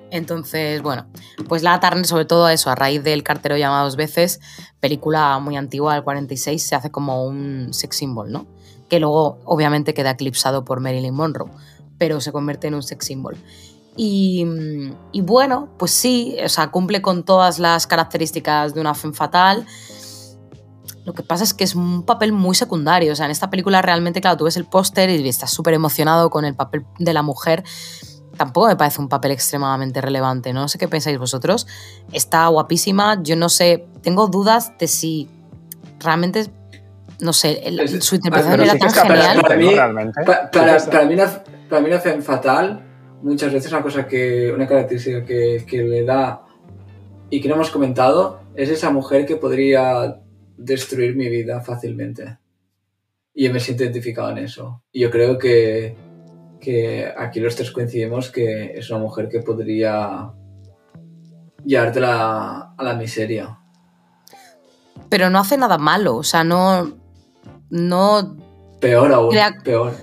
[0.09, 1.07] Entonces, bueno,
[1.47, 4.41] pues la Turner, sobre todo eso, a raíz del cartero llama dos veces,
[4.79, 8.45] película muy antigua del 46, se hace como un sex symbol, ¿no?
[8.89, 11.49] Que luego, obviamente, queda eclipsado por Marilyn Monroe,
[12.01, 13.37] pero se convierte en un sex symbol.
[13.95, 14.43] Y,
[15.11, 19.67] y, bueno, pues sí, o sea, cumple con todas las características de una femme fatal.
[21.05, 23.13] Lo que pasa es que es un papel muy secundario.
[23.13, 26.31] O sea, en esta película realmente, claro, tú ves el póster y estás súper emocionado
[26.31, 27.63] con el papel de la mujer.
[28.35, 30.53] Tampoco me parece un papel extremadamente relevante.
[30.53, 31.67] No sé qué pensáis vosotros.
[32.11, 33.21] Está guapísima.
[33.21, 35.29] Yo no sé, tengo dudas de si
[35.99, 36.49] realmente
[37.19, 39.41] no sé, el, Es- su interpretación Ah, era pero tan genial.
[39.43, 39.75] Para mí-
[40.25, 40.79] para, para
[41.71, 42.83] para mí una femme fatal,
[43.23, 46.43] muchas veces una cosa que, una característica que, que le da
[47.31, 50.19] y que no hemos comentado, es esa mujer que podría
[50.57, 52.37] destruir mi vida fácilmente.
[53.33, 54.83] Y yo me siento identificado en eso.
[54.91, 55.95] Y yo creo que,
[56.59, 60.33] que aquí los tres coincidimos que es una mujer que podría
[61.65, 63.57] llevarte a la, a la miseria.
[65.09, 66.17] Pero no hace nada malo.
[66.17, 66.99] O sea, no.
[67.69, 68.37] No,
[68.81, 69.93] Peor aún, Crea- peor.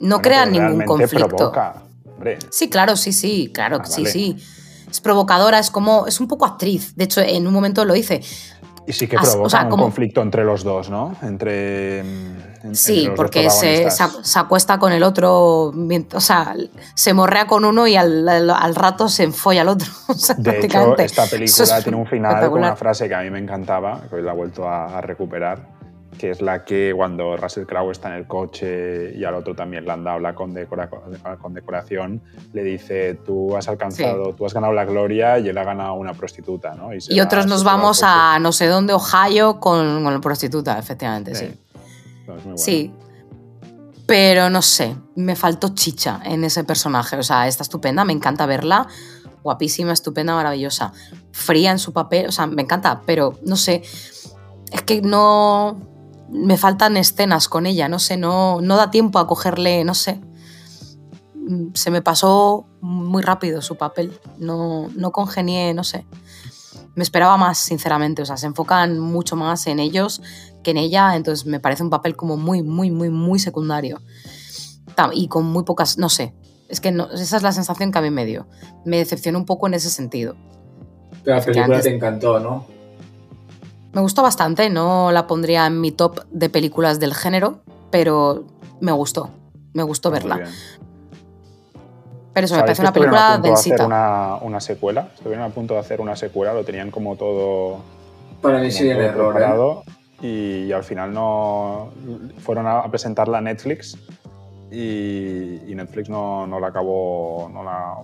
[0.00, 1.28] No Bueno, crea pero ningún conflicto.
[1.36, 1.74] provoca,
[2.06, 2.38] hombre.
[2.50, 4.12] Sí, claro, sí, sí, claro, Ah, sí, vale.
[4.12, 4.36] sí.
[4.90, 6.06] Es provocadora, es como.
[6.06, 6.94] Es un poco actriz.
[6.96, 8.20] De hecho, en un momento lo hice.
[8.86, 11.14] Y sí que o provoca sea, un como- conflicto entre los dos, ¿no?
[11.22, 12.00] Entre.
[12.00, 16.54] en- Sí, entre porque se, se, se acuesta con el otro, o sea,
[16.94, 19.88] se morrea con uno y al, al- al rato se enfolla al otro.
[20.08, 23.20] O sea, De hecho, esta película es tiene un final con una frase que a
[23.22, 25.68] mí me encantaba, que hoy la he vuelto a, a recuperar,
[26.20, 29.86] que es la que cuando Russell Crowe está en el coche y al otro también
[29.86, 30.90] le han dado la condecora-
[31.40, 32.20] condecoración,
[32.52, 36.12] le dice, tú has alcanzado, tú has ganado la gloria y él ha ganado una
[36.12, 36.90] prostituta, ¿no?
[36.92, 41.46] Y otros nos vamos a no sé dónde, Ohio, con, con la prostituta, efectivamente, sí.
[41.46, 41.58] Sí.
[42.26, 42.56] No, es muy bueno.
[42.58, 42.92] Sí.
[44.06, 47.16] Pero no sé, me faltó chicha en ese personaje.
[47.16, 48.88] O sea, está estupenda, me encanta verla.
[49.42, 50.92] Guapísima, estupenda, maravillosa.
[51.32, 53.82] Fría en su papel, o sea, me encanta, pero no sé.
[54.72, 55.89] Es que no.
[56.30, 60.20] Me faltan escenas con ella, no sé, no, no da tiempo a cogerle, no sé.
[61.74, 64.12] Se me pasó muy rápido su papel.
[64.38, 66.06] No, no congenié, no sé.
[66.94, 68.22] Me esperaba más, sinceramente.
[68.22, 70.22] O sea, se enfocan mucho más en ellos
[70.62, 74.00] que en ella, entonces me parece un papel como muy, muy, muy, muy secundario.
[75.12, 76.34] Y con muy pocas, no sé,
[76.68, 78.46] es que no- esa es la sensación que a mí me dio.
[78.84, 80.36] Me decepcionó un poco en ese sentido.
[81.24, 82.66] Pero la película antes- te encantó, ¿no?
[83.92, 87.60] Me gustó bastante, no la pondría en mi top de películas del género,
[87.90, 88.44] pero
[88.80, 89.30] me gustó.
[89.72, 90.36] Me gustó Muy verla.
[90.36, 90.48] bien.
[92.32, 93.86] Pero eso me ¿Sabéis parece que una estuvieron a película punto de hacer densita.
[93.86, 95.08] una, una secuela?
[95.14, 97.78] Estuvieron a punto de hacer una secuela, lo tenían como todo,
[98.40, 98.90] Para mí un todo
[99.32, 99.84] error.
[100.22, 100.26] ¿eh?
[100.26, 101.90] y, y al final no
[102.38, 103.96] fueron a, a presentarla a Netflix
[104.70, 107.94] y, y Netflix no, no la acabó, no la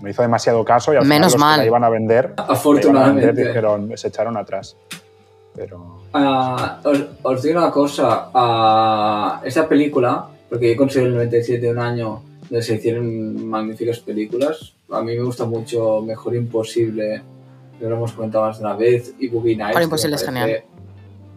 [0.00, 1.58] no hizo demasiado caso y al Menos final los que mal.
[1.58, 3.32] la iban a vender, la iban a vender, Afortunadamente.
[3.48, 4.76] dijeron, se echaron atrás.
[5.60, 11.70] Pero Ah, os, os digo una cosa, ah, esta película, porque yo considero el 97
[11.70, 17.22] un año donde se hicieron magníficas películas, a mí me gusta mucho Mejor Imposible,
[17.78, 19.68] que lo hemos comentado más de una vez, y Boogie Nights.
[19.68, 20.64] Mejor Imposible me es parece-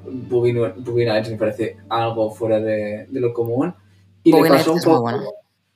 [0.05, 3.73] Boogie, Boogie Nights me parece algo fuera de, de lo común.
[4.23, 5.23] Y Boogie le pasó un Nights es muy poco, buena.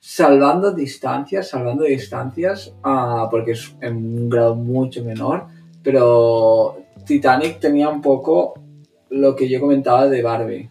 [0.00, 5.44] salvando distancias, salvando distancias, ah, porque es en un grado mucho menor,
[5.82, 6.78] pero
[7.08, 8.54] Titanic tenía un poco
[9.08, 10.68] lo que yo comentaba de Barbie.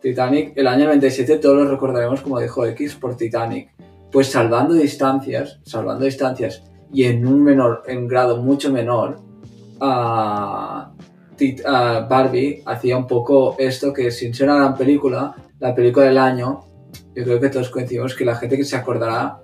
[0.00, 3.70] Titanic, el año 97 todos lo recordaremos como dijo X por Titanic.
[4.10, 9.20] Pues salvando distancias, salvando distancias y en un menor, en grado mucho menor,
[9.80, 10.90] ah,
[11.36, 16.06] Tit- ah, Barbie hacía un poco esto que sin ser una gran película, la película
[16.06, 16.60] del año,
[17.14, 19.38] yo creo que todos coincidimos que la gente que se acordará,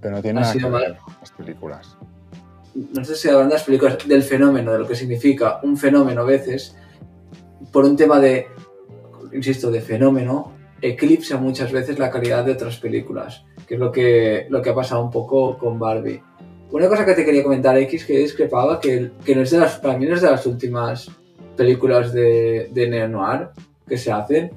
[0.00, 0.98] Pero no tiene Ha nada que sido ver mal.
[1.20, 1.96] las películas.
[2.74, 6.22] No sé si hablan de las películas, del fenómeno, de lo que significa un fenómeno
[6.22, 6.76] a veces,
[7.72, 8.46] por un tema de,
[9.32, 10.52] insisto, de fenómeno,
[10.82, 14.74] eclipsa muchas veces la calidad de otras películas, que es lo que, lo que ha
[14.74, 16.22] pasado un poco con Barbie.
[16.72, 19.78] Una cosa que te quería comentar, X, que discrepaba, que, que no es de las,
[19.78, 21.10] para mí no es de las últimas
[21.56, 23.48] películas de, de neo-noir
[23.86, 24.50] que se hacen,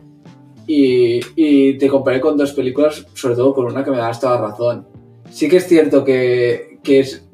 [0.65, 4.29] y, y te comparé con dos películas, sobre todo con una que me da hasta
[4.29, 4.87] la razón.
[5.29, 7.27] Sí que es cierto que, que es,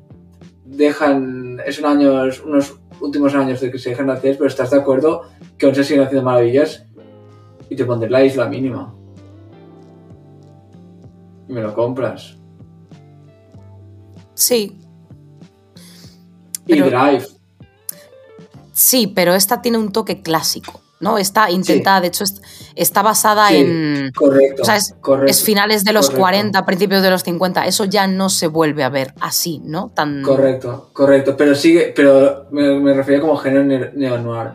[0.69, 4.71] dejan, es un años, unos últimos años de que se dejan de hacer, pero estás
[4.71, 5.23] de acuerdo
[5.57, 6.83] que aún se siguen haciendo maravillas
[7.69, 8.93] y te pondré la isla mínima.
[11.47, 12.35] Y me lo compras.
[14.33, 14.77] Sí,
[16.65, 17.25] Y Pero- Drive.
[18.71, 21.17] sí, pero esta tiene un toque clásico, ¿no?
[21.17, 22.41] Está intentada, de hecho, es-
[22.75, 24.11] está basada Sí, en.
[24.15, 24.61] Correcto.
[24.61, 26.21] O sea, es- correcto, Es finales de los correcto.
[26.21, 27.65] 40, principios de los 50.
[27.67, 29.91] Eso ya no se vuelve a ver así, ¿no?
[29.95, 30.21] Tan.
[30.23, 31.35] Correcto, correcto.
[31.37, 34.49] Pero sigue, pero me, me refería como género ne- neo-noir.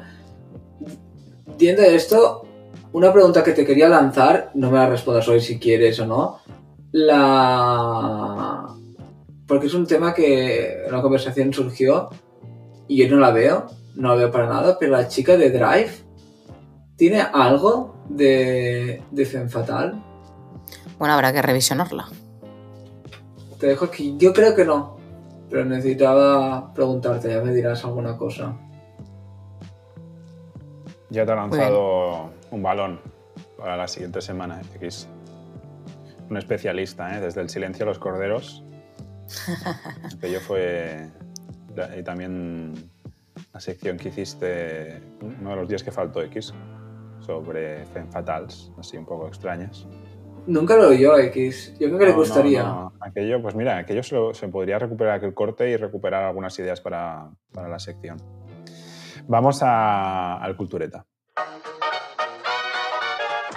[1.59, 2.47] Viendo esto,
[2.93, 6.39] una pregunta que te quería lanzar, no me la respondas hoy si quieres o no.
[6.93, 8.67] La.
[9.47, 12.09] Porque es un tema que la conversación surgió
[12.89, 15.91] y yo no la veo, no la veo para nada, pero la chica de Drive
[16.97, 20.03] tiene algo de, de Femme Fatal.
[20.99, 22.09] Bueno, habrá que revisionarla.
[23.59, 24.17] Te dejo aquí.
[24.19, 24.97] Yo creo que no,
[25.51, 28.57] pero necesitaba preguntarte, ya me dirás alguna cosa.
[31.11, 33.01] Ya te ha lanzado un balón
[33.57, 35.09] para la siguiente semana, X.
[36.29, 37.21] Un especialista, ¿eh?
[37.21, 38.65] desde el silencio a los corderos.
[40.17, 41.09] Aquello fue.
[41.99, 42.91] Y también
[43.53, 46.53] la sección que hiciste, uno de los días que faltó X,
[47.25, 49.87] sobre Femme Fatals, así un poco extrañas.
[50.47, 51.73] Nunca lo oyó X.
[51.81, 52.63] Yo creo que le no, gustaría.
[52.63, 52.93] no.
[53.01, 56.81] Aquello, pues mira, aquello se, lo- se podría recuperar aquel corte y recuperar algunas ideas
[56.83, 58.19] para, para la sección.
[59.27, 61.07] Vamos a- al cultureta.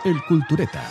[0.05, 0.81] El Cultureta.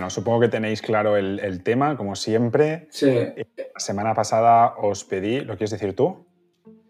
[0.00, 2.88] Bueno, supongo que tenéis claro el, el tema, como siempre.
[2.88, 3.12] Sí.
[3.12, 6.24] La semana pasada os pedí, ¿lo quieres decir tú?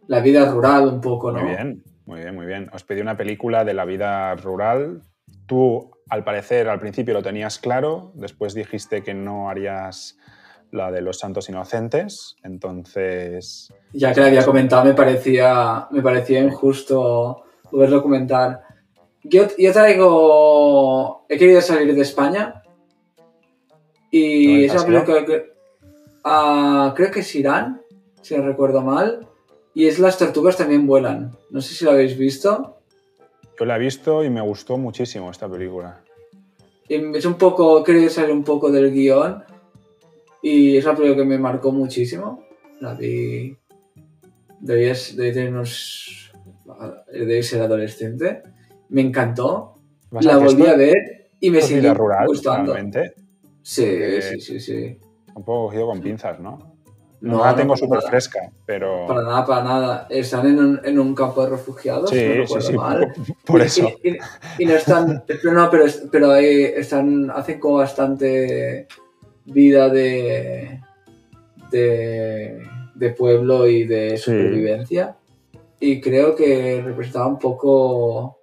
[0.06, 1.40] La vida rural un poco, ¿no?
[1.40, 2.70] Muy bien, muy bien, muy bien.
[2.72, 5.02] Os pedí una película de la vida rural.
[5.46, 10.16] Tú, al parecer, al principio lo tenías claro, después dijiste que no harías
[10.70, 13.74] la de los santos inocentes, entonces...
[13.92, 17.42] Ya que la había comentado, me parecía, me parecía injusto
[17.72, 18.60] volverlo a comentar.
[19.24, 21.26] Yo, yo traigo...
[21.28, 22.59] He querido salir de España
[24.10, 25.52] y ¿Dónde esa película que...
[26.24, 27.82] ah, creo que es Irán,
[28.22, 29.26] si no recuerdo mal.
[29.74, 31.30] Y es Las tortugas también vuelan.
[31.50, 32.78] No sé si lo habéis visto.
[33.58, 36.00] Yo la he visto y me gustó muchísimo esta película.
[36.88, 39.44] Y es un poco, he querido salir un poco del guion
[40.42, 42.42] y es una película que me marcó muchísimo.
[42.80, 43.56] La vi,
[44.58, 46.32] debía, debía tener unos,
[47.12, 48.42] debía ser adolescente.
[48.88, 49.76] Me encantó,
[50.10, 52.72] ¿Vas la volví esto- a ver y me es rural, gustando.
[52.72, 53.14] realmente.
[53.62, 54.98] Sí, sí, sí, sí.
[55.34, 56.58] Un poco cogido con pinzas, ¿no?
[57.20, 59.06] No, No, la tengo súper fresca, pero...
[59.06, 60.06] Para nada, para nada.
[60.08, 63.12] Están en un, en un campo de refugiados, Sí, no sí, recuerdo sí, mal.
[63.14, 63.90] por, por Y- eso.
[64.02, 64.18] Y, y-
[64.60, 65.22] y no están.
[65.26, 67.30] pero no, pero, pero ahí están.
[67.30, 68.86] Hacen como bastante
[69.44, 70.80] vida de.
[71.70, 72.62] de,
[72.94, 75.16] de pueblo y de supervivencia.
[75.78, 78.38] Y creo que representaba un poco...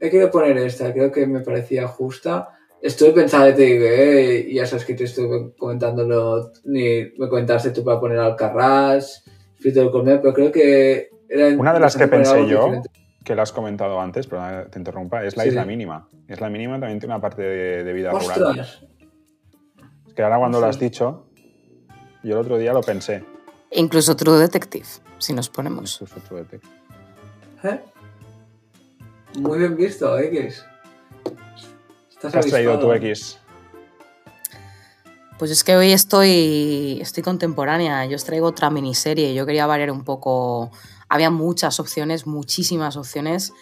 [0.00, 2.57] He querido poner esta, creo que me parecía justa.
[2.80, 7.28] Estuve pensando y te digo, eh, y ya sabes que te estuve comentándolo, ni me
[7.28, 9.24] comentaste tú para poner Alcarrás,
[9.58, 12.90] Frito del Colmeo, pero creo que era Una de las que pensé yo, diferente.
[13.24, 15.48] que lo has comentado antes, pero te interrumpa, es la Sí.
[15.50, 16.08] isla mínima.
[16.28, 18.42] Isla mínima también tiene una parte de, de vida rural.
[18.42, 18.82] ¡Ostras!
[20.06, 21.26] Es que ahora cuando lo has dicho,
[22.22, 23.24] yo el otro día lo pensé.
[23.72, 24.86] Incluso True Detective,
[25.18, 26.00] si nos ponemos.
[26.00, 26.72] Es otro detective.
[27.64, 27.80] ¿Eh?
[29.40, 30.16] Muy bien visto,
[32.20, 33.38] ¿Qué has traído tú, X?
[35.38, 38.04] Pues es que hoy estoy, estoy contemporánea.
[38.06, 39.34] Yo os traigo otra miniserie.
[39.34, 40.70] Yo quería variar un poco.
[41.08, 43.52] Había muchas opciones, muchísimas opciones,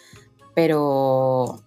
[0.55, 1.61] pero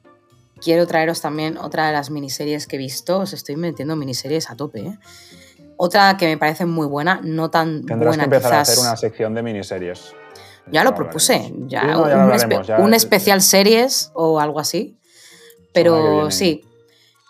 [0.60, 3.20] quiero traeros también otra de las miniseries que he visto.
[3.20, 4.80] Os estoy metiendo miniseries a tope.
[4.80, 4.98] ¿eh?
[5.76, 8.68] Otra que me parece muy buena, no tan Tendrás buena que empezar quizás.
[8.68, 10.12] a hacer una sección de miniseries.
[10.72, 14.10] Ya lo propuse, ya, Sí, no, ya un, lo espe- hablaremos, ya- un especial series
[14.14, 14.96] o algo así.
[15.72, 16.30] Pero viene.
[16.32, 16.64] sí,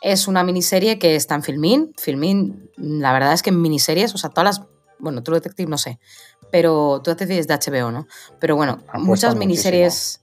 [0.01, 1.93] es una miniserie que está en Filmin.
[1.99, 4.67] Filmin, la verdad es que en miniseries, o sea, todas las.
[4.99, 5.99] Bueno, True Detective no sé,
[6.51, 8.07] pero True Detective es de HBO, ¿no?
[8.39, 10.23] Pero bueno, Han puesto muchas miniseries.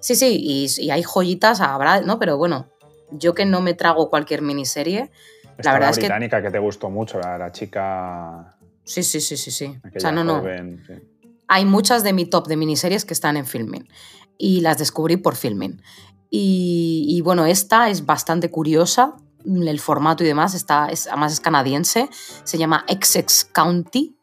[0.00, 2.18] Sí, sí, y, y hay joyitas, habrá, ¿no?
[2.18, 2.68] Pero bueno,
[3.10, 5.10] yo que no me trago cualquier miniserie.
[5.56, 6.50] Está verdad es que- británica que...
[6.50, 8.56] te gustó mucho, la, la chica.
[8.84, 9.78] Sí, sí, sí, sí, sí.
[9.96, 10.38] O sea, no, no.
[10.40, 10.92] joven, sí.
[11.48, 13.88] hay muchas de mi top de miniseries que están en Filmin
[14.38, 15.82] y las descubrí por Filmin.
[16.30, 19.14] Y, y bueno, esta es bastante curiosa,
[19.44, 22.08] el formato y demás, está, es, además es canadiense,
[22.44, 24.16] se llama Essex County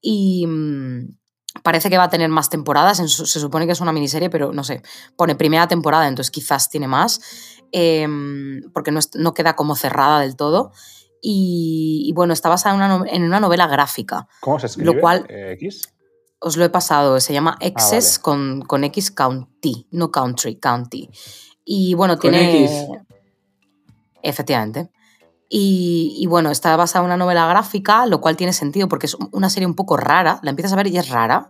[0.00, 1.16] y mm,
[1.62, 4.52] parece que va a tener más temporadas, su- se supone que es una miniserie, pero
[4.52, 4.82] no sé,
[5.16, 7.20] pone primera temporada, entonces quizás tiene más,
[7.72, 10.72] em, porque no, es- no queda como cerrada del todo.
[11.26, 15.00] Y, y bueno, está basada en una, no- en una novela gráfica ¿Cómo se escribe?
[15.00, 15.93] cual- eh, X.
[16.44, 18.22] os lo he pasado, se llama Excess vale.
[18.22, 21.08] con, con X County, no Country, County.
[21.64, 22.64] Y bueno, Con tiene...
[22.64, 22.86] X.
[24.22, 24.90] Efectivamente.
[25.48, 29.16] Y, y bueno, está basada en una novela gráfica, lo cual tiene sentido porque es
[29.32, 31.48] una serie un poco rara, la empiezas a ver y es rara.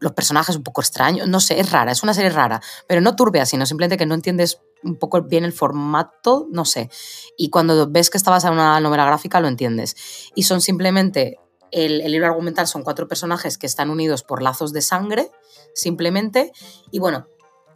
[0.00, 3.14] Los personajes un poco extraños, no sé, es rara, es una serie rara, pero no
[3.14, 6.88] turbia, sino simplemente que no entiendes un poco bien el formato, no sé.
[7.36, 9.94] Y cuando ves que está basada en una novela gráfica, lo entiendes.
[10.34, 11.38] Y son simplemente
[11.70, 15.30] el, el libro argumental son cuatro personajes que están unidos por lazos de sangre,
[15.74, 16.52] simplemente,
[16.90, 17.26] y bueno,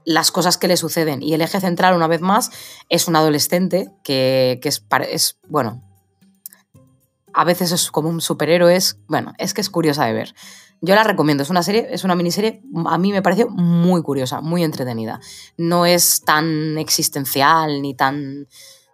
[0.05, 1.23] las cosas que le suceden.
[1.23, 2.51] Y el eje central, una vez más,
[2.89, 5.83] es un adolescente que, que es, bueno,
[7.33, 10.35] a veces es como un superhéroe, es, bueno, es que es curiosa de ver.
[10.83, 14.41] Yo la recomiendo, es una serie, es una miniserie, a mí me pareció muy curiosa,
[14.41, 15.21] muy entretenida.
[15.59, 18.49] No es tan existencial, ni tan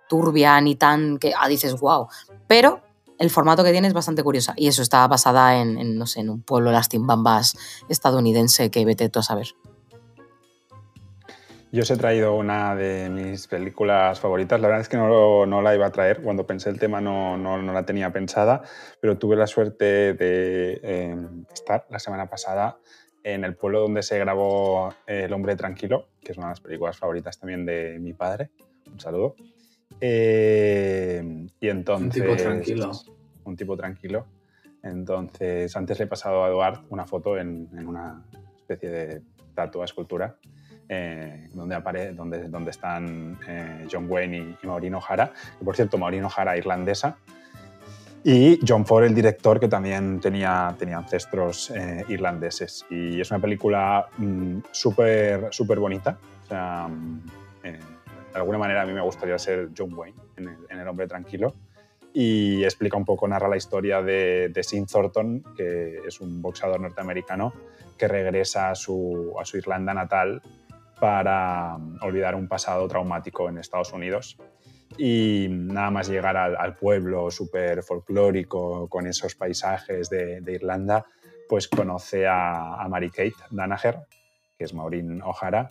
[0.08, 2.08] turbia, ni tan que ah, dices, wow.
[2.48, 2.82] Pero
[3.18, 4.54] el formato que tiene es bastante curiosa.
[4.56, 7.56] Y eso está basada en, en, no sé, en un pueblo las timbambas
[7.88, 9.46] estadounidense que vete tú a saber.
[11.72, 14.60] Yo os he traído una de mis películas favoritas.
[14.60, 16.22] La verdad es que no, no la iba a traer.
[16.22, 18.62] Cuando pensé el tema no, no- no la tenía pensada,
[19.00, 21.16] pero tuve la suerte de eh,
[21.52, 22.78] estar la semana pasada
[23.24, 26.96] en el pueblo donde se grabó El hombre tranquilo, que es una de las películas
[26.96, 28.50] favoritas también de mi padre.
[28.90, 29.34] Un saludo.
[30.00, 32.22] Eh, y entonces...
[32.22, 32.90] tipo tranquilo.
[33.44, 34.26] Un tipo tranquilo.
[34.82, 38.24] Entonces, antes le he pasado a Eduard una foto en, en una
[38.56, 40.36] especie de estatua, escultura,
[40.88, 45.32] eh, donde, apare donde, donde están eh, John Wayne y, y Maureen O'Hara.
[45.64, 47.16] Por cierto, Maureen O'Hara irlandesa.
[48.28, 52.84] Y John Ford, el director, que también tenía, tenía ancestros eh, irlandeses.
[52.90, 56.18] Y es una película mm, súper súper bonita.
[56.42, 57.20] O sea, mm,
[57.62, 57.78] eh,
[58.36, 61.54] de alguna manera a mí me gustaría ser John Wayne en el, en Hombre Tranquilo.
[62.12, 66.80] Y explica un poco, narra la historia de, de Sin Thornton, que es un boxeador
[66.80, 67.54] norteamericano
[67.96, 70.42] que regresa a su, Irlanda natal
[71.00, 74.36] para mm, olvidar un pasado traumático en Estados Unidos.
[74.98, 81.06] Y nada más llegar al, pueblo súper folclórico, con esos paisajes de, Irlanda,
[81.48, 83.98] pues conoce a, a Mary Kate Danaher,
[84.56, 85.70] que es Maureen O'Hara,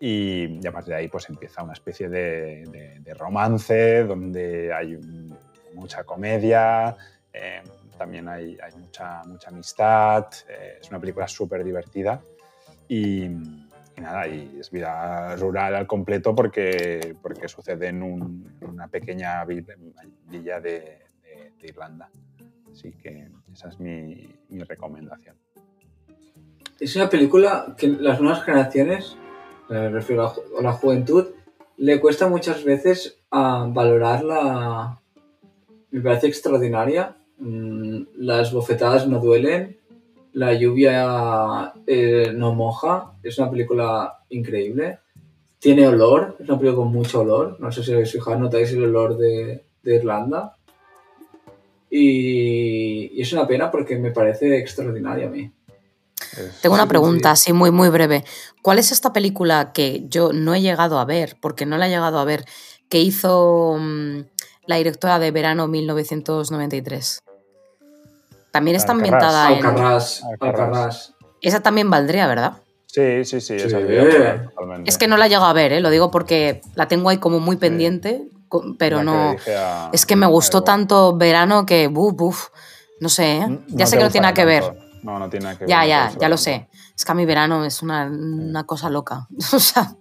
[0.00, 4.94] y, a partir de ahí pues empieza una especie de, de- de romance donde hay
[4.94, 5.36] un-
[5.74, 6.96] mucha comedia,
[7.32, 7.62] eh,
[7.98, 12.20] también hay, hay mucha, mucha amistad, eh, es una película súper divertida
[12.88, 18.68] y, y nada, y es vida rural al completo porque, porque sucede en, un- en
[18.68, 19.64] una pequeña vi-
[20.28, 20.98] villa de-
[21.58, 22.10] de Irlanda.
[22.70, 25.36] Así que esa es mi, mi recomendación.
[26.78, 29.16] Es una película que las nuevas generaciones,
[29.68, 31.26] me refiero a, la juventud,
[31.76, 35.00] le cuesta muchas veces a valorarla.
[35.90, 37.16] Me parece extraordinaria.
[37.38, 39.78] Mm, Las bofetadas no duelen,
[40.32, 44.98] La lluvia eh, no moja, es una película increíble.
[45.58, 47.56] Tiene olor, es una película con mucho olor.
[47.58, 50.56] No sé si habéis fijado, notáis el olor de, de Irlanda.
[51.90, 55.50] Y, y es una pena porque me parece extraordinaria a mí.
[56.32, 57.42] Es- Tengo una pregunta, sí.
[57.50, 58.24] así muy, muy breve.
[58.62, 61.90] ¿Cuál es esta película que yo no he llegado a ver, porque no la he
[61.90, 62.44] llegado a ver,
[62.88, 64.20] que hizo mm,
[64.66, 67.18] la directora de Verano 1993?
[68.50, 69.34] También está Alcarrás.
[69.34, 69.66] ambientada en...
[69.66, 70.70] Alcarrás, Alcarrás.
[70.70, 71.12] Alcarrás.
[71.42, 72.62] Esa también valdría, ¿verdad?
[72.86, 73.56] Sí, sí, sí.
[74.86, 75.80] Es que no la he llegado a ver, ¿eh?
[75.80, 78.28] lo digo porque la tengo ahí como muy pendiente,
[78.78, 79.36] pero La no...
[79.56, 82.46] a- Es que me gustó tanto Verano que, buf, buf,
[83.00, 83.58] no sé, ¿eh?
[83.68, 84.64] Ya sé que no tiene nada que ver.
[85.06, 85.68] No, no tiene nada que ver.
[85.70, 86.68] Ya, ya, ya lo sé.
[86.96, 89.28] Es que a mi verano es una, una cosa loca.
[89.52, 89.94] o sea,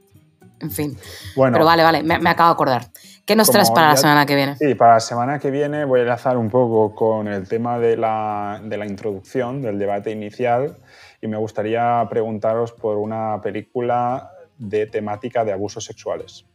[0.59, 0.97] en fin.
[1.35, 2.87] Bueno, Pero vale, vale, me, me acabo de acordar.
[3.23, 4.55] ¿Qué nos traes para la semana que viene?
[4.57, 7.97] Sí, para la semana que viene voy a enlazar un poco con el tema de
[7.97, 10.77] la, de la introducción, del debate inicial,
[11.21, 16.45] y me gustaría preguntaros por una película de temática de abusos sexuales.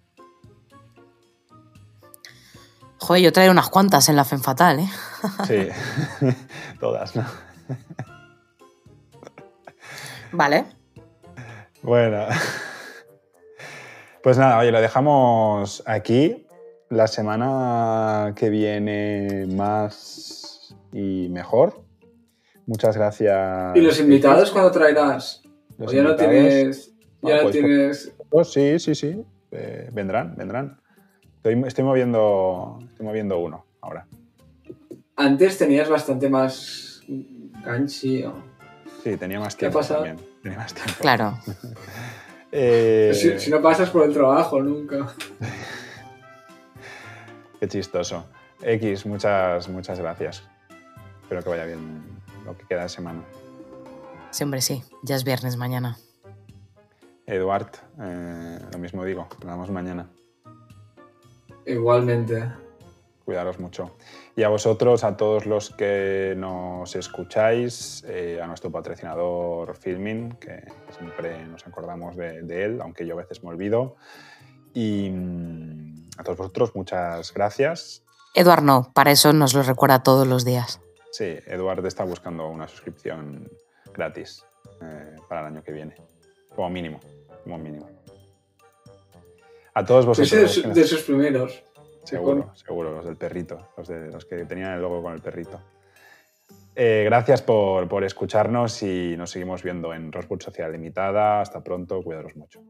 [2.98, 4.88] Joder, yo traeré unas cuantas en la FEM Fatal, ¿eh?
[5.46, 5.68] Sí,
[6.80, 7.24] todas, ¿no?
[10.32, 10.64] Vale.
[11.82, 12.26] Bueno,
[14.22, 16.46] pues nada, oye, lo dejamos aquí.
[16.88, 21.82] La semana que viene más y mejor.
[22.66, 23.76] Muchas gracias.
[23.76, 25.42] ¿Y los invitados cuándo traerás?
[25.78, 26.92] Los ¿O ya no tienes...?
[27.22, 28.12] Ya Ah, no pues, tienes...
[28.30, 29.24] Oh, sí, sí, sí.
[29.52, 30.80] Eh, vendrán, vendrán.
[31.36, 34.06] Estoy, estoy moviendo, estoy moviendo uno ahora.
[35.16, 37.02] Antes tenías bastante más
[37.64, 38.24] ganchi.
[38.24, 38.49] o-
[39.02, 40.04] Sí, tenía más ¿Qué ha tiempo pasado?
[40.04, 40.28] también.
[40.42, 40.92] Tenía más tiempo.
[41.00, 41.38] Claro.
[42.52, 45.14] Eh, Si, si no pasas por el trabajo nunca.
[47.60, 48.24] Qué chistoso.
[48.60, 50.42] X, muchas, muchas gracias.
[51.22, 52.02] Espero que vaya bien
[52.44, 53.22] lo que queda de semana.
[54.32, 54.82] Sí, hombre, sí.
[55.04, 55.96] Ya es viernes mañana.
[57.26, 57.70] Eduard,
[58.00, 60.10] eh, lo mismo digo, nos vemos mañana.
[61.66, 62.50] Igualmente.
[63.24, 63.94] Cuidaros mucho.
[64.36, 70.62] Y a vosotros, a todos los que nos escucháis, eh, a nuestro patrocinador Filmin, que
[70.96, 73.96] siempre nos acordamos de, de él, aunque yo a veces me olvido.
[74.72, 78.04] Y mm, a todos vosotros, muchas gracias.
[78.34, 80.80] Eduard no, para eso nos lo recuerda todos los días.
[81.10, 83.50] Sí, Eduard está buscando una suscripción
[83.92, 84.44] gratis
[84.80, 85.96] eh, para el año que viene,
[86.54, 87.00] como mínimo,
[87.42, 87.88] como mínimo.
[89.74, 90.62] A todos vosotros.
[90.62, 91.64] de, de sus primeros.
[92.10, 95.60] Seguro, seguro, los del perrito, los, de, los que tenían el logo con el perrito.
[96.74, 101.40] Eh, gracias por, por escucharnos y nos seguimos viendo en Roswood Social Limitada.
[101.40, 102.60] Hasta pronto, cuidaros mucho.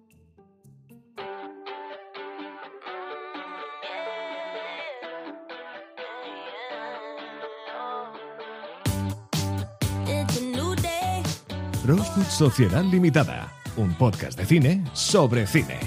[11.91, 15.81] Rosewood Sociedad Limitada, un podcast de cine sobre cine.